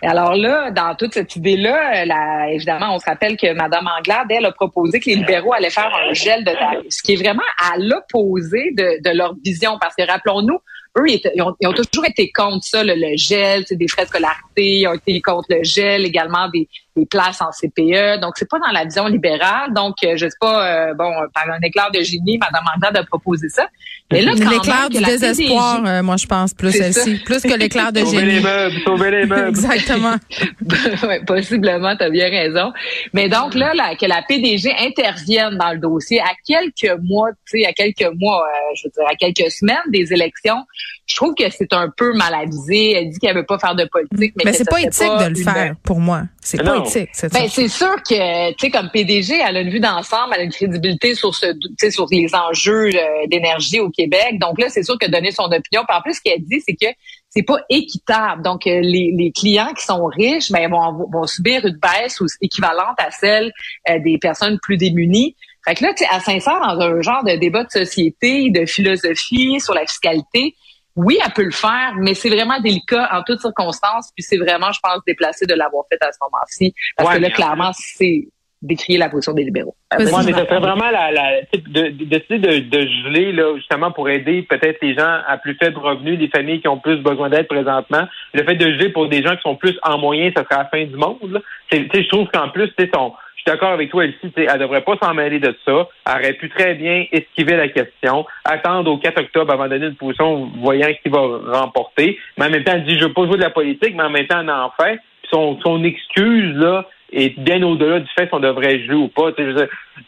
Alors 0.01 0.35
là, 0.35 0.69
dans 0.71 0.95
toute 0.95 1.13
cette 1.13 1.37
idée-là, 1.37 2.03
là, 2.05 2.49
évidemment, 2.49 2.93
on 2.93 2.99
se 2.99 3.05
rappelle 3.05 3.37
que 3.37 3.53
Mme 3.53 3.87
Anglade, 3.87 4.27
elle, 4.29 4.45
a 4.45 4.51
proposé 4.51 4.99
que 4.99 5.05
les 5.09 5.15
libéraux 5.15 5.53
allaient 5.53 5.69
faire 5.69 5.91
un 5.95 6.13
gel 6.13 6.43
de 6.43 6.51
tarifs, 6.51 6.87
ce 6.89 7.01
qui 7.01 7.13
est 7.13 7.15
vraiment 7.15 7.43
à 7.71 7.77
l'opposé 7.77 8.71
de, 8.75 9.01
de 9.01 9.17
leur 9.17 9.33
vision. 9.45 9.77
Parce 9.79 9.95
que 9.95 10.05
rappelons-nous, 10.05 10.59
eux, 10.97 11.05
ils, 11.07 11.41
ont, 11.41 11.73
toujours 11.73 12.05
été 12.05 12.31
contre 12.31 12.65
ça, 12.65 12.83
le, 12.83 13.17
gel, 13.17 13.65
des 13.69 13.87
frais 13.87 14.03
de 14.03 14.09
scolarité, 14.09 14.79
ils 14.79 14.87
ont 14.87 14.93
été 14.93 15.21
contre 15.21 15.47
le 15.49 15.63
gel, 15.63 16.05
également 16.05 16.49
des, 16.49 16.67
des 16.95 17.05
places 17.05 17.41
en 17.41 17.49
CPE. 17.49 18.19
Donc, 18.21 18.33
c'est 18.37 18.49
pas 18.49 18.59
dans 18.59 18.71
la 18.71 18.85
vision 18.85 19.07
libérale. 19.07 19.73
Donc, 19.73 19.95
euh, 20.03 20.15
je 20.15 20.27
sais 20.27 20.35
pas, 20.39 20.89
euh, 20.89 20.93
bon, 20.93 21.11
par 21.33 21.49
un 21.49 21.59
éclair 21.61 21.89
de 21.91 22.01
génie, 22.01 22.37
Mme 22.37 22.63
Anglade 22.75 22.97
a 22.97 23.03
proposé 23.03 23.49
ça. 23.49 23.67
Mais 24.11 24.21
là, 24.21 24.33
l'éclair 24.33 24.89
du 24.89 25.01
désespoir, 25.01 25.81
euh, 25.85 26.03
moi, 26.03 26.17
je 26.17 26.27
pense, 26.27 26.53
plus 26.53 26.71
celle-ci. 26.71 27.19
Plus 27.25 27.41
que 27.41 27.53
l'éclair 27.53 27.91
de 27.91 27.99
génie. 28.05 28.11
Sauver 28.11 28.25
les 28.25 28.41
meubles, 28.41 28.75
sauver 28.85 29.11
les 29.11 29.25
meubles. 29.25 29.49
Exactement. 29.49 30.15
ouais, 31.07 31.23
possiblement, 31.25 31.95
tu 31.95 32.03
as 32.03 32.09
bien 32.09 32.29
raison. 32.29 32.71
Mais 33.13 33.27
donc, 33.27 33.55
là, 33.55 33.73
que 33.95 34.05
la 34.05 34.21
PDG 34.21 34.71
intervienne 34.79 35.57
dans 35.57 35.71
le 35.71 35.79
dossier 35.79 36.19
à 36.21 36.33
quelques 36.45 36.99
mois, 37.01 37.29
tu 37.49 37.59
sais, 37.59 37.65
à 37.65 37.73
quelques 37.73 38.11
mois, 38.19 38.45
je 38.75 38.87
veux 38.87 38.91
dire, 38.91 39.03
à 39.09 39.15
quelques 39.15 39.51
semaines 39.51 39.77
des 39.89 40.13
élections, 40.13 40.63
je 41.05 41.15
trouve 41.17 41.33
que 41.35 41.43
c'est 41.49 41.73
un 41.73 41.89
peu 41.95 42.13
mal 42.13 42.33
avisé. 42.33 42.93
Elle 42.93 43.09
dit 43.09 43.19
qu'elle 43.19 43.35
veut 43.35 43.45
pas 43.45 43.59
faire 43.59 43.75
de 43.75 43.85
politique, 43.85 44.33
mais, 44.37 44.45
mais 44.45 44.53
c'est 44.53 44.69
pas 44.69 44.81
éthique 44.81 45.01
de 45.01 45.29
le 45.29 45.35
faire 45.35 45.75
pour 45.83 45.99
moi. 45.99 46.23
C'est 46.41 46.63
pas 46.63 46.77
éthique. 46.77 47.09
Ben, 47.33 47.47
c'est 47.49 47.67
sûr 47.67 47.95
que 48.07 48.51
tu 48.51 48.55
sais 48.59 48.71
comme 48.71 48.89
PDG, 48.89 49.39
elle 49.45 49.57
a 49.57 49.61
une 49.61 49.69
vue 49.69 49.79
d'ensemble, 49.79 50.33
elle 50.33 50.41
a 50.41 50.43
une 50.43 50.51
crédibilité 50.51 51.15
sur 51.15 51.35
ce 51.35 51.53
sur 51.89 52.07
les 52.09 52.33
enjeux 52.33 52.87
euh, 52.87 53.27
d'énergie 53.27 53.79
au 53.79 53.89
Québec. 53.89 54.39
Donc 54.39 54.59
là, 54.59 54.69
c'est 54.69 54.83
sûr 54.83 54.97
que 54.97 55.09
donner 55.09 55.31
son 55.31 55.45
opinion. 55.45 55.83
Puis 55.87 55.97
en 55.97 56.01
plus, 56.01 56.13
ce 56.15 56.21
qu'elle 56.21 56.41
dit, 56.41 56.61
c'est 56.65 56.75
que 56.75 56.91
c'est 57.29 57.43
pas 57.43 57.59
équitable. 57.69 58.41
Donc 58.41 58.65
euh, 58.65 58.79
les, 58.81 59.13
les, 59.17 59.31
clients 59.31 59.73
qui 59.77 59.83
sont 59.83 60.05
riches, 60.05 60.51
ben 60.51 60.69
vont, 60.69 61.05
vont 61.11 61.27
subir 61.27 61.65
une 61.65 61.77
baisse 61.77 62.19
équivalente 62.41 62.97
à 62.97 63.11
celle 63.11 63.51
euh, 63.89 63.99
des 64.03 64.17
personnes 64.19 64.57
plus 64.61 64.77
démunies. 64.77 65.35
Fait 65.65 65.75
que 65.75 65.83
là, 65.83 65.93
tu 65.93 66.03
sais, 66.03 66.09
elle 66.13 66.21
s'insère 66.21 66.59
dans 66.59 66.79
un 66.79 67.01
genre 67.01 67.23
de 67.23 67.35
débat 67.37 67.63
de 67.63 67.71
société, 67.71 68.49
de 68.49 68.65
philosophie 68.65 69.59
sur 69.59 69.73
la 69.73 69.85
fiscalité 69.85 70.55
oui, 70.95 71.17
elle 71.25 71.33
peut 71.33 71.43
le 71.43 71.51
faire, 71.51 71.93
mais 71.97 72.13
c'est 72.13 72.29
vraiment 72.29 72.59
délicat 72.59 73.09
en 73.11 73.23
toutes 73.23 73.39
circonstances. 73.39 74.11
Puis 74.15 74.23
c'est 74.23 74.37
vraiment, 74.37 74.71
je 74.71 74.79
pense, 74.81 74.99
déplacé 75.07 75.45
de 75.45 75.53
l'avoir 75.53 75.85
fait 75.89 76.03
à 76.03 76.11
ce 76.11 76.17
moment-ci. 76.21 76.73
Parce 76.95 77.15
que 77.15 77.21
là, 77.21 77.29
clairement, 77.29 77.71
c'est 77.73 78.27
décrier 78.61 78.97
la 78.97 79.09
position 79.09 79.33
des 79.33 79.43
libéraux. 79.43 79.75
Oui, 79.97 80.05
mais 80.05 80.31
ça 80.31 80.45
serait 80.45 80.59
vraiment 80.59 80.89
la, 80.89 81.11
la 81.11 81.41
de, 81.67 81.89
décider 82.05 82.39
de, 82.39 82.59
de, 82.59 82.79
geler 82.79 83.33
là 83.33 83.57
justement 83.57 83.91
pour 83.91 84.09
aider 84.09 84.43
peut-être 84.43 84.77
les 84.81 84.95
gens 84.95 85.19
à 85.27 85.37
plus 85.37 85.55
faible 85.55 85.77
revenu, 85.77 86.15
les 86.15 86.29
familles 86.29 86.61
qui 86.61 86.69
ont 86.69 86.79
plus 86.79 86.97
besoin 86.97 87.29
d'aide 87.29 87.47
présentement. 87.47 88.07
Le 88.33 88.43
fait 88.45 88.55
de 88.55 88.71
geler 88.71 88.89
pour 88.89 89.09
des 89.09 89.21
gens 89.21 89.35
qui 89.35 89.41
sont 89.41 89.57
plus 89.57 89.77
en 89.83 89.97
moyen, 89.97 90.31
ça 90.33 90.43
serait 90.43 90.63
la 90.63 90.69
fin 90.69 90.85
du 90.85 90.95
monde. 90.95 91.43
Je 91.71 92.07
trouve 92.07 92.27
qu'en 92.29 92.49
plus, 92.49 92.71
c'est 92.79 92.89
son 92.93 93.11
je 93.11 93.22
suis 93.43 93.51
d'accord 93.51 93.73
avec 93.73 93.89
toi, 93.89 94.05
Elsie, 94.05 94.31
elle 94.35 94.59
devrait 94.59 94.81
pas 94.81 94.95
s'en 95.01 95.13
mêler 95.13 95.39
de 95.39 95.55
ça. 95.65 95.87
Elle 96.07 96.21
aurait 96.21 96.33
pu 96.33 96.49
très 96.49 96.75
bien 96.75 97.05
esquiver 97.11 97.57
la 97.57 97.67
question, 97.67 98.25
attendre 98.45 98.91
au 98.91 98.97
4 98.97 99.21
octobre 99.21 99.53
avant 99.53 99.65
de 99.65 99.69
donner 99.69 99.87
une 99.87 99.95
position, 99.95 100.49
voyant 100.57 100.89
qui 101.01 101.09
va 101.09 101.19
remporter. 101.59 102.17
Mais 102.37 102.45
en 102.45 102.49
même 102.49 102.63
temps, 102.63 102.73
elle 102.75 102.85
dit, 102.85 102.97
je 102.97 103.05
veux 103.05 103.13
pas 103.13 103.25
jouer 103.25 103.37
de 103.37 103.41
la 103.41 103.49
politique, 103.49 103.95
mais 103.95 104.03
en 104.03 104.09
même 104.09 104.27
temps, 104.27 104.41
elle 104.41 104.49
en 104.49 104.71
fait. 104.79 104.99
son, 105.29 105.59
son 105.61 105.83
excuse, 105.83 106.55
là, 106.55 106.85
est 107.11 107.37
bien 107.39 107.61
au-delà 107.63 107.99
du 107.99 108.09
fait 108.17 108.27
qu'on 108.27 108.39
devrait 108.39 108.83
jouer 108.85 108.95
ou 108.95 109.07
pas. 109.07 109.31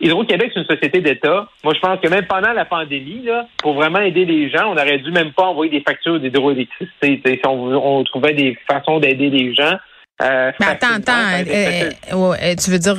Hydro-Québec, 0.01 0.51
c'est 0.53 0.61
une 0.61 0.65
société 0.65 1.01
d'État. 1.01 1.47
Moi, 1.63 1.73
je 1.75 1.79
pense 1.79 1.99
que 1.99 2.07
même 2.07 2.25
pendant 2.25 2.53
la 2.53 2.65
pandémie, 2.65 3.21
là, 3.23 3.47
pour 3.61 3.73
vraiment 3.73 3.99
aider 3.99 4.25
les 4.25 4.49
gens, 4.49 4.71
on 4.71 4.77
aurait 4.77 4.97
dû 4.97 5.11
même 5.11 5.31
pas 5.31 5.43
envoyer 5.43 5.71
des 5.71 5.81
factures 5.81 6.19
d'hydroélectricité. 6.19 7.21
Si 7.23 7.47
on, 7.47 7.99
on 7.99 8.03
trouvait 8.03 8.33
des 8.33 8.57
façons 8.67 8.99
d'aider 8.99 9.29
les 9.29 9.53
gens, 9.53 9.77
euh, 10.21 10.51
mais 10.61 10.65
attends, 10.67 10.95
attends, 10.95 11.11
euh, 11.45 11.89
euh, 12.13 12.55
tu 12.55 12.71
veux 12.71 12.79
dire 12.79 12.95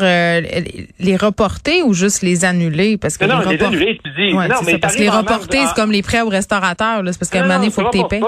les 1.00 1.16
reporter 1.16 1.82
ou 1.82 1.94
juste 1.94 2.20
les 2.22 2.44
annuler? 2.44 2.98
Parce 2.98 3.16
que 3.16 3.24
non, 3.24 3.40
les, 3.40 3.62
annuler, 3.62 3.98
tu 4.04 4.10
dis. 4.10 4.34
non, 4.34 4.44
mais 4.66 4.76
parce 4.76 4.96
que 4.96 5.00
les 5.00 5.08
reporter, 5.08 5.66
c'est 5.66 5.74
comme 5.74 5.92
les 5.92 6.02
prêts 6.02 6.20
aux 6.20 6.28
restaurateurs, 6.28 7.02
c'est 7.06 7.18
parce 7.18 7.30
qu'à 7.30 7.38
un 7.38 7.42
moment 7.42 7.54
donné, 7.54 7.66
il 7.68 7.72
faut 7.72 7.84
que 7.84 7.96
tu 7.96 8.06
payes. 8.06 8.20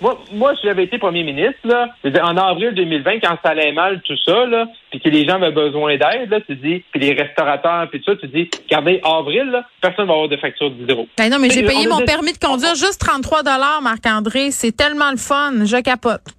Moi, 0.00 0.16
moi, 0.32 0.54
si 0.54 0.68
j'avais 0.68 0.84
été 0.84 0.96
premier 0.98 1.24
ministre, 1.24 1.58
là, 1.64 1.88
en 2.22 2.36
avril 2.36 2.72
2020, 2.72 3.18
quand 3.20 3.36
ça 3.42 3.50
allait 3.50 3.72
mal, 3.72 4.00
tout 4.02 4.16
ça, 4.24 4.46
là, 4.46 4.66
puis 4.92 5.00
que 5.00 5.08
les 5.08 5.26
gens 5.26 5.34
avaient 5.34 5.50
besoin 5.50 5.96
d'aide, 5.96 6.30
là, 6.30 6.40
tu 6.40 6.54
dis, 6.54 6.84
puis 6.92 7.00
les 7.00 7.14
restaurateurs, 7.14 7.88
puis 7.90 8.00
tout 8.00 8.12
ça, 8.12 8.16
tu 8.20 8.28
dis, 8.28 8.48
regardez, 8.70 9.00
avril, 9.02 9.50
là, 9.50 9.64
personne 9.80 10.06
va 10.06 10.12
avoir 10.12 10.28
de 10.28 10.36
facture 10.36 10.70
d'hydro. 10.70 11.08
Ben 11.18 11.28
non, 11.28 11.40
mais 11.40 11.50
j'ai 11.50 11.64
payé 11.64 11.88
mon 11.88 12.04
permis 12.04 12.32
de 12.32 12.38
conduire 12.38 12.76
juste 12.76 13.00
33 13.00 13.42
Marc-André. 13.82 14.52
C'est 14.52 14.76
tellement 14.76 15.10
le 15.10 15.16
fun. 15.16 15.64
Je 15.64 15.80
capote. 15.82 16.37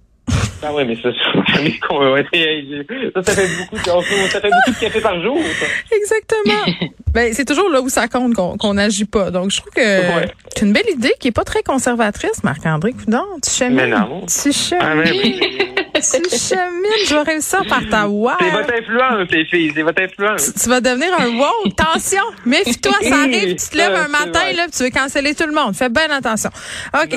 Ah 0.62 0.72
oui, 0.74 0.84
mais 0.86 0.94
ça, 0.96 1.08
ça, 1.12 1.18
ça 1.48 1.58
fait 1.58 1.70
beaucoup 3.58 3.76
de, 3.76 3.82
ça 4.28 4.40
fait 4.40 4.50
beaucoup 4.50 4.70
de 4.70 4.78
café 4.80 5.00
par 5.00 5.20
jour. 5.22 5.38
Exactement. 5.90 6.90
ben, 7.14 7.32
c'est 7.32 7.46
toujours 7.46 7.70
là 7.70 7.80
où 7.80 7.88
ça 7.88 8.08
compte 8.08 8.34
qu'on 8.34 8.74
n'agit 8.74 9.06
pas. 9.06 9.30
Donc, 9.30 9.50
je 9.50 9.60
trouve 9.60 9.72
que 9.72 10.02
c'est 10.54 10.66
une 10.66 10.72
belle 10.72 10.90
idée 10.90 11.14
qui 11.18 11.28
est 11.28 11.32
pas 11.32 11.44
très 11.44 11.62
conservatrice, 11.62 12.44
Marc-André 12.44 12.92
Coudon. 12.92 13.24
Tu 13.42 13.50
chemines. 13.50 13.76
Mais 13.76 13.86
non. 13.86 14.26
Tu 14.26 14.52
chemines. 14.52 14.80
Ah, 14.80 14.94
tu 15.94 16.36
chemines. 16.36 17.06
Je 17.06 17.14
vais 17.14 17.22
réussir 17.22 17.64
par 17.68 17.80
ta 17.90 18.06
voix. 18.06 18.36
C'est 18.40 18.50
votre 18.50 18.74
influence, 18.74 19.30
les 19.30 19.46
filles. 19.46 19.72
C'est 19.74 19.82
votre 19.82 20.02
influence. 20.02 20.52
Tu, 20.54 20.68
vas 20.68 20.80
devenir 20.80 21.08
un 21.18 21.38
wow. 21.38 21.46
Attention. 21.66 22.22
Méfie-toi, 22.44 22.92
ça 23.02 23.22
arrive. 23.22 23.56
Tu 23.56 23.68
te 23.68 23.76
lèves 23.76 23.94
un 23.94 24.08
matin, 24.08 24.52
là, 24.54 24.66
tu 24.74 24.82
veux 24.84 24.90
canceller 24.90 25.34
tout 25.34 25.46
le 25.46 25.54
monde. 25.54 25.74
Fais 25.74 25.88
bien 25.88 26.10
attention. 26.10 26.50
OK. 26.94 27.10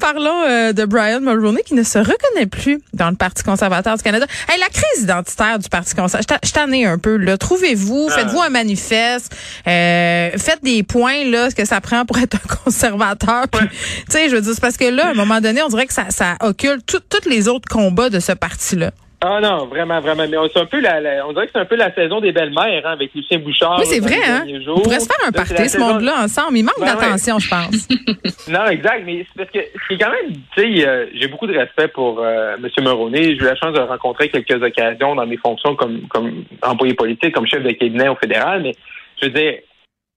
Parlons 0.00 0.42
euh, 0.42 0.72
de 0.72 0.84
Brian 0.84 1.13
Mulroney 1.20 1.62
qui 1.62 1.74
ne 1.74 1.82
se 1.82 1.98
reconnaît 1.98 2.46
plus 2.46 2.80
dans 2.92 3.10
le 3.10 3.16
Parti 3.16 3.42
conservateur 3.42 3.96
du 3.96 4.02
Canada. 4.02 4.26
Hey, 4.48 4.58
la 4.58 4.68
crise 4.68 5.02
identitaire 5.02 5.58
du 5.58 5.68
Parti 5.68 5.94
conservateur, 5.94 6.38
je 6.42 6.52
t'en 6.52 6.70
ai 6.72 6.84
un 6.84 6.98
peu. 6.98 7.16
Là. 7.16 7.38
Trouvez-vous, 7.38 8.08
ah. 8.10 8.14
faites-vous 8.14 8.40
un 8.40 8.50
manifeste, 8.50 9.34
euh, 9.66 10.30
faites 10.36 10.62
des 10.62 10.82
points, 10.82 11.24
là, 11.24 11.50
ce 11.50 11.54
que 11.54 11.64
ça 11.64 11.80
prend 11.80 12.04
pour 12.04 12.18
être 12.18 12.36
un 12.36 12.54
conservateur. 12.64 13.44
Tu 13.50 13.58
sais, 14.08 14.28
je 14.28 14.36
veux 14.36 14.42
dire, 14.42 14.52
c'est 14.54 14.60
parce 14.60 14.76
que 14.76 14.84
là, 14.84 15.06
à 15.06 15.10
un 15.10 15.14
moment 15.14 15.40
donné, 15.40 15.62
on 15.62 15.68
dirait 15.68 15.86
que 15.86 15.92
ça, 15.92 16.06
ça 16.10 16.36
occulte 16.40 16.84
tous 16.86 17.28
les 17.28 17.48
autres 17.48 17.68
combats 17.68 18.10
de 18.10 18.20
ce 18.20 18.32
parti-là. 18.32 18.92
Ah 19.20 19.40
non, 19.40 19.66
vraiment, 19.66 20.00
vraiment. 20.00 20.24
Mais 20.28 20.36
c'est 20.52 20.60
un 20.60 20.66
peu 20.66 20.80
la, 20.80 21.26
on 21.26 21.32
dirait 21.32 21.46
que 21.46 21.52
c'est 21.54 21.60
un 21.60 21.64
peu 21.64 21.76
la 21.76 21.94
saison 21.94 22.20
des 22.20 22.32
belles-mères 22.32 22.86
hein, 22.86 22.92
avec 22.92 23.14
Lucien 23.14 23.38
Bouchard. 23.38 23.78
Oui, 23.78 23.86
c'est 23.86 24.00
vrai, 24.00 24.18
hein? 24.26 24.44
On 24.68 24.80
pourrait 24.80 25.00
se 25.00 25.06
faire 25.06 25.26
un 25.26 25.32
party, 25.32 25.68
ce 25.68 25.78
monde-là, 25.78 26.24
ensemble. 26.24 26.58
Il 26.58 26.64
manque 26.64 26.78
ben 26.78 26.86
d'attention, 26.86 27.38
je 27.38 27.48
pense. 27.48 27.88
non, 28.48 28.66
exact. 28.66 29.02
Mais 29.06 29.26
c'est 29.26 29.44
parce 29.44 29.50
que 29.50 29.60
c'est 29.88 29.98
quand 29.98 30.10
même, 30.10 30.32
tu 30.54 30.60
sais, 30.60 30.86
euh, 30.86 31.06
j'ai 31.14 31.28
beaucoup 31.28 31.46
de 31.46 31.56
respect 31.56 31.88
pour 31.88 32.20
euh, 32.20 32.56
M. 32.56 32.84
Moroney. 32.84 33.22
J'ai 33.22 33.42
eu 33.42 33.44
la 33.44 33.56
chance 33.56 33.72
de 33.72 33.78
le 33.78 33.84
rencontrer 33.84 34.28
quelques 34.28 34.62
occasions 34.62 35.14
dans 35.14 35.26
mes 35.26 35.38
fonctions 35.38 35.74
comme, 35.74 36.06
comme 36.08 36.44
employé 36.62 36.94
politique, 36.94 37.34
comme 37.34 37.46
chef 37.46 37.62
de 37.62 37.70
cabinet 37.70 38.08
au 38.08 38.16
fédéral. 38.16 38.62
Mais 38.62 38.74
je 39.20 39.26
veux 39.26 39.32
dire, 39.32 39.54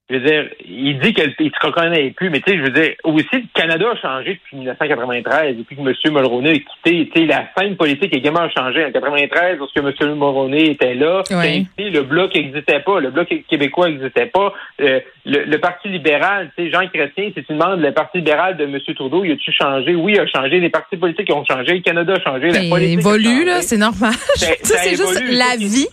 je 0.09 0.15
veux 0.15 0.21
dire, 0.21 0.49
il 0.65 0.99
dit 0.99 1.13
qu'il 1.13 1.51
se 1.51 1.65
reconnaît 1.65 2.11
plus, 2.11 2.29
mais 2.29 2.39
tu 2.39 2.51
sais, 2.51 2.57
je 2.57 2.63
veux 2.63 2.69
dire, 2.69 2.93
aussi, 3.03 3.27
le 3.33 3.43
Canada 3.53 3.87
a 3.91 3.95
changé 3.97 4.35
depuis 4.35 4.55
1993, 4.55 5.57
depuis 5.57 5.75
que 5.75 5.81
M. 5.81 5.93
Mulroney 6.13 6.49
a 6.49 6.53
quitté. 6.53 7.09
Tu 7.13 7.19
sais, 7.19 7.25
la 7.25 7.49
scène 7.57 7.75
politique 7.75 8.13
a 8.13 8.17
également 8.17 8.49
changé 8.49 8.85
en 8.85 8.91
93, 8.91 9.57
lorsque 9.57 9.75
M. 9.75 9.91
Mulroney 10.13 10.71
était 10.71 10.93
là. 10.93 11.23
le 11.29 12.01
bloc 12.03 12.33
n'existait 12.33 12.79
pas, 12.79 13.01
le 13.01 13.09
bloc 13.09 13.27
québécois 13.49 13.89
n'existait 13.89 14.27
pas. 14.27 14.53
Euh, 14.79 15.01
le, 15.25 15.57
Parti 15.57 15.89
libéral, 15.89 16.51
tu 16.55 16.63
sais, 16.63 16.71
Jean 16.71 16.87
Chrétien, 16.87 17.31
si 17.35 17.43
tu 17.43 17.53
demandes 17.53 17.81
le 17.81 17.91
Parti 17.91 18.19
libéral 18.19 18.55
de 18.55 18.63
M. 18.63 18.79
Trudeau, 18.95 19.25
il 19.25 19.33
a-tu 19.33 19.51
changé? 19.51 19.93
Oui, 19.93 20.13
il 20.13 20.19
a 20.21 20.27
changé. 20.27 20.61
Les 20.61 20.69
partis 20.69 20.95
politiques 20.95 21.29
ont 21.33 21.43
changé. 21.43 21.73
Le 21.73 21.81
Canada 21.81 22.13
a 22.13 22.19
changé. 22.21 22.51
La 22.51 22.69
politique 22.69 22.99
évolue, 22.99 23.43
là, 23.43 23.61
c'est 23.61 23.77
normal. 23.77 24.13
c'est 24.35 24.91
juste 24.91 25.21
la 25.31 25.57
vie. 25.57 25.87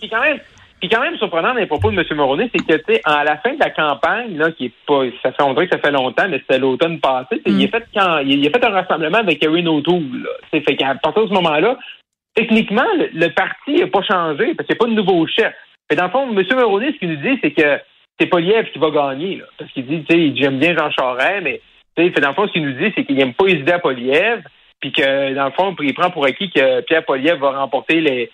Qui 0.87 0.93
est 0.93 0.97
quand 0.97 1.03
même 1.03 1.17
surprenant 1.17 1.53
dans 1.53 1.59
les 1.59 1.65
propos 1.65 1.91
de 1.91 1.99
M. 1.99 2.05
Moroney, 2.15 2.49
c'est 2.53 2.65
que, 2.65 2.75
tu 2.75 2.93
sais, 2.93 3.01
à 3.05 3.23
la 3.23 3.37
fin 3.37 3.53
de 3.53 3.59
la 3.59 3.69
campagne, 3.69 4.37
là, 4.37 4.51
qui 4.51 4.65
est 4.65 4.73
pas, 4.85 5.03
ça 5.23 5.31
fait, 5.31 5.43
on 5.43 5.53
dirait 5.53 5.67
que 5.67 5.75
ça 5.75 5.81
fait 5.81 5.91
longtemps, 5.91 6.27
mais 6.29 6.39
c'était 6.39 6.59
l'automne 6.59 6.99
passé, 6.99 7.41
il, 7.45 7.63
a 7.63 7.67
mm. 7.67 7.69
fait 7.69 7.83
quand, 7.93 8.17
il, 8.19 8.47
a 8.47 8.49
fait 8.49 8.65
un 8.65 8.69
rassemblement 8.69 9.17
avec 9.17 9.43
Erin 9.43 9.65
O'Toole, 9.65 10.23
là. 10.23 10.59
Fait 10.61 10.75
qu'à 10.75 10.95
partir 10.95 11.23
de 11.23 11.29
ce 11.29 11.33
moment-là, 11.33 11.77
techniquement, 12.35 12.85
le, 13.13 13.27
parti 13.29 13.75
n'a 13.75 13.87
pas 13.87 14.03
changé, 14.03 14.53
parce 14.53 14.67
qu'il 14.67 14.75
n'y 14.75 14.79
a 14.79 14.85
pas 14.85 14.91
de 14.91 15.01
nouveau 15.01 15.25
chef. 15.27 15.53
Mais 15.89 15.95
dans 15.95 16.05
le 16.05 16.11
fond, 16.11 16.29
M. 16.29 16.45
Moroney, 16.55 16.91
ce 16.93 16.99
qu'il 16.99 17.09
nous 17.09 17.21
dit, 17.21 17.39
c'est 17.41 17.51
que 17.51 17.79
c'est 18.19 18.27
Poliev 18.27 18.71
qui 18.71 18.79
va 18.79 18.89
gagner, 18.91 19.37
là, 19.37 19.45
parce 19.57 19.71
qu'il 19.71 19.85
dit, 19.85 20.03
tu 20.03 20.15
sais, 20.15 20.33
j'aime 20.35 20.59
bien 20.59 20.75
Jean 20.75 20.91
Charest, 20.91 21.43
mais 21.43 21.61
tu 21.97 22.03
sais, 22.03 22.21
dans 22.21 22.29
le 22.29 22.33
fond, 22.35 22.47
ce 22.47 22.53
qu'il 22.53 22.65
nous 22.65 22.73
dit, 22.73 22.91
c'est 22.95 23.05
qu'il 23.05 23.15
n'aime 23.15 23.33
pas 23.33 23.47
idées 23.47 23.71
à 23.71 23.79
Poliev, 23.79 24.41
puis 24.79 24.91
que 24.91 25.33
dans 25.33 25.45
le 25.45 25.51
fond, 25.51 25.75
il 25.79 25.93
prend 25.93 26.11
pour 26.11 26.25
acquis 26.25 26.49
que 26.49 26.81
Pierre 26.81 27.05
Poliev 27.05 27.39
va 27.39 27.59
remporter 27.59 28.01
les 28.01 28.29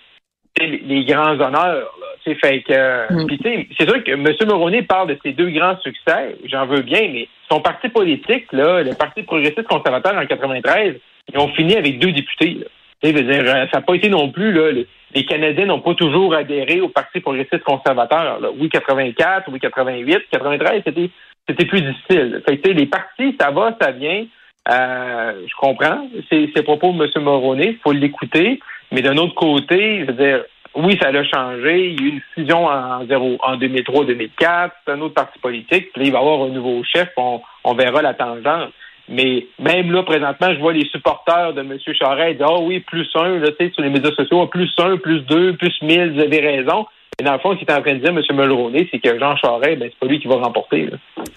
les 0.60 1.04
grands 1.04 1.38
honneurs. 1.40 1.92
Là, 2.00 2.06
fait 2.24 2.62
que, 2.62 3.12
mm. 3.12 3.66
c'est 3.78 3.88
sûr 3.88 4.04
que 4.04 4.12
M. 4.12 4.26
Moroney 4.46 4.82
parle 4.82 5.08
de 5.08 5.18
ses 5.22 5.32
deux 5.32 5.50
grands 5.50 5.78
succès. 5.80 6.36
J'en 6.44 6.66
veux 6.66 6.82
bien, 6.82 7.08
mais 7.12 7.28
son 7.50 7.60
parti 7.60 7.88
politique, 7.88 8.52
là, 8.52 8.82
le 8.82 8.94
Parti 8.94 9.22
progressiste 9.22 9.64
conservateur 9.64 10.16
en 10.16 10.26
93, 10.26 10.96
ils 11.32 11.38
ont 11.38 11.48
fini 11.48 11.76
avec 11.76 11.98
deux 11.98 12.12
députés. 12.12 12.58
Là. 12.60 12.66
Dire, 13.02 13.16
euh, 13.16 13.66
ça 13.72 13.78
n'a 13.78 13.80
pas 13.80 13.94
été 13.94 14.08
non 14.08 14.30
plus, 14.30 14.52
là, 14.52 14.70
les, 14.70 15.24
Canadiens 15.24 15.66
n'ont 15.66 15.80
pas 15.80 15.94
toujours 15.94 16.34
adhéré 16.34 16.80
au 16.80 16.88
Parti 16.88 17.20
progressiste 17.20 17.64
conservateur. 17.64 18.40
Là. 18.40 18.48
Oui, 18.56 18.68
84, 18.68 19.50
oui, 19.50 19.58
88, 19.58 20.18
93, 20.30 20.82
c'était, 20.86 21.10
c'était 21.48 21.64
plus 21.64 21.82
difficile. 21.82 22.42
Fait 22.48 22.58
que, 22.58 22.68
les 22.70 22.86
partis, 22.86 23.36
ça 23.40 23.50
va, 23.50 23.76
ça 23.80 23.90
vient. 23.90 24.24
Euh, 24.70 25.32
je 25.46 25.54
comprends 25.58 26.06
ces, 26.30 26.46
propos 26.62 26.92
de 26.92 27.04
M. 27.04 27.24
Moroney, 27.24 27.70
il 27.70 27.78
faut 27.78 27.92
l'écouter. 27.92 28.60
Mais 28.92 29.02
d'un 29.02 29.16
autre 29.16 29.34
côté, 29.34 30.00
je 30.00 30.04
veux 30.06 30.12
dire, 30.12 30.44
oui, 30.74 30.98
ça 31.00 31.08
a 31.08 31.24
changé. 31.24 31.88
Il 31.88 32.00
y 32.00 32.04
a 32.04 32.06
eu 32.06 32.10
une 32.10 32.22
fusion 32.34 32.66
en, 32.66 33.02
en 33.02 33.56
2003-2004. 33.56 34.70
C'est 34.84 34.92
un 34.92 35.00
autre 35.00 35.14
parti 35.14 35.38
politique. 35.38 35.92
Puis 35.92 36.06
il 36.06 36.12
va 36.12 36.18
y 36.18 36.20
avoir 36.20 36.42
un 36.42 36.50
nouveau 36.50 36.82
chef. 36.84 37.08
On, 37.16 37.40
on 37.64 37.74
verra 37.74 38.02
la 38.02 38.14
tangente. 38.14 38.72
Mais 39.08 39.46
même 39.58 39.90
là, 39.90 40.04
présentement, 40.04 40.54
je 40.54 40.60
vois 40.60 40.72
les 40.72 40.86
supporters 40.86 41.52
de 41.54 41.60
M. 41.60 41.76
Charest 41.98 42.38
dire 42.38 42.46
Ah 42.48 42.54
oh 42.58 42.64
oui, 42.66 42.80
plus 42.80 43.08
un, 43.16 43.38
là, 43.38 43.48
tu 43.48 43.66
sais, 43.66 43.72
sur 43.72 43.82
les 43.82 43.90
médias 43.90 44.12
sociaux, 44.12 44.46
plus 44.46 44.72
un, 44.78 44.96
plus 44.96 45.20
deux, 45.22 45.56
plus 45.56 45.74
mille, 45.82 46.12
vous 46.12 46.20
avez 46.20 46.40
raison. 46.40 46.86
Et 47.20 47.24
dans 47.24 47.32
le 47.32 47.38
fond, 47.40 47.52
ce 47.52 47.58
qu'il 47.58 47.68
est 47.68 47.74
en 47.74 47.82
train 47.82 47.94
de 47.94 47.98
dire, 47.98 48.10
M. 48.10 48.22
Mulroney, 48.32 48.88
c'est 48.90 49.00
que 49.00 49.18
Jean 49.18 49.36
Charest, 49.36 49.78
ben, 49.78 49.90
c'est 49.90 49.98
pas 49.98 50.06
lui 50.06 50.20
qui 50.20 50.28
va 50.28 50.36
remporter. 50.36 50.88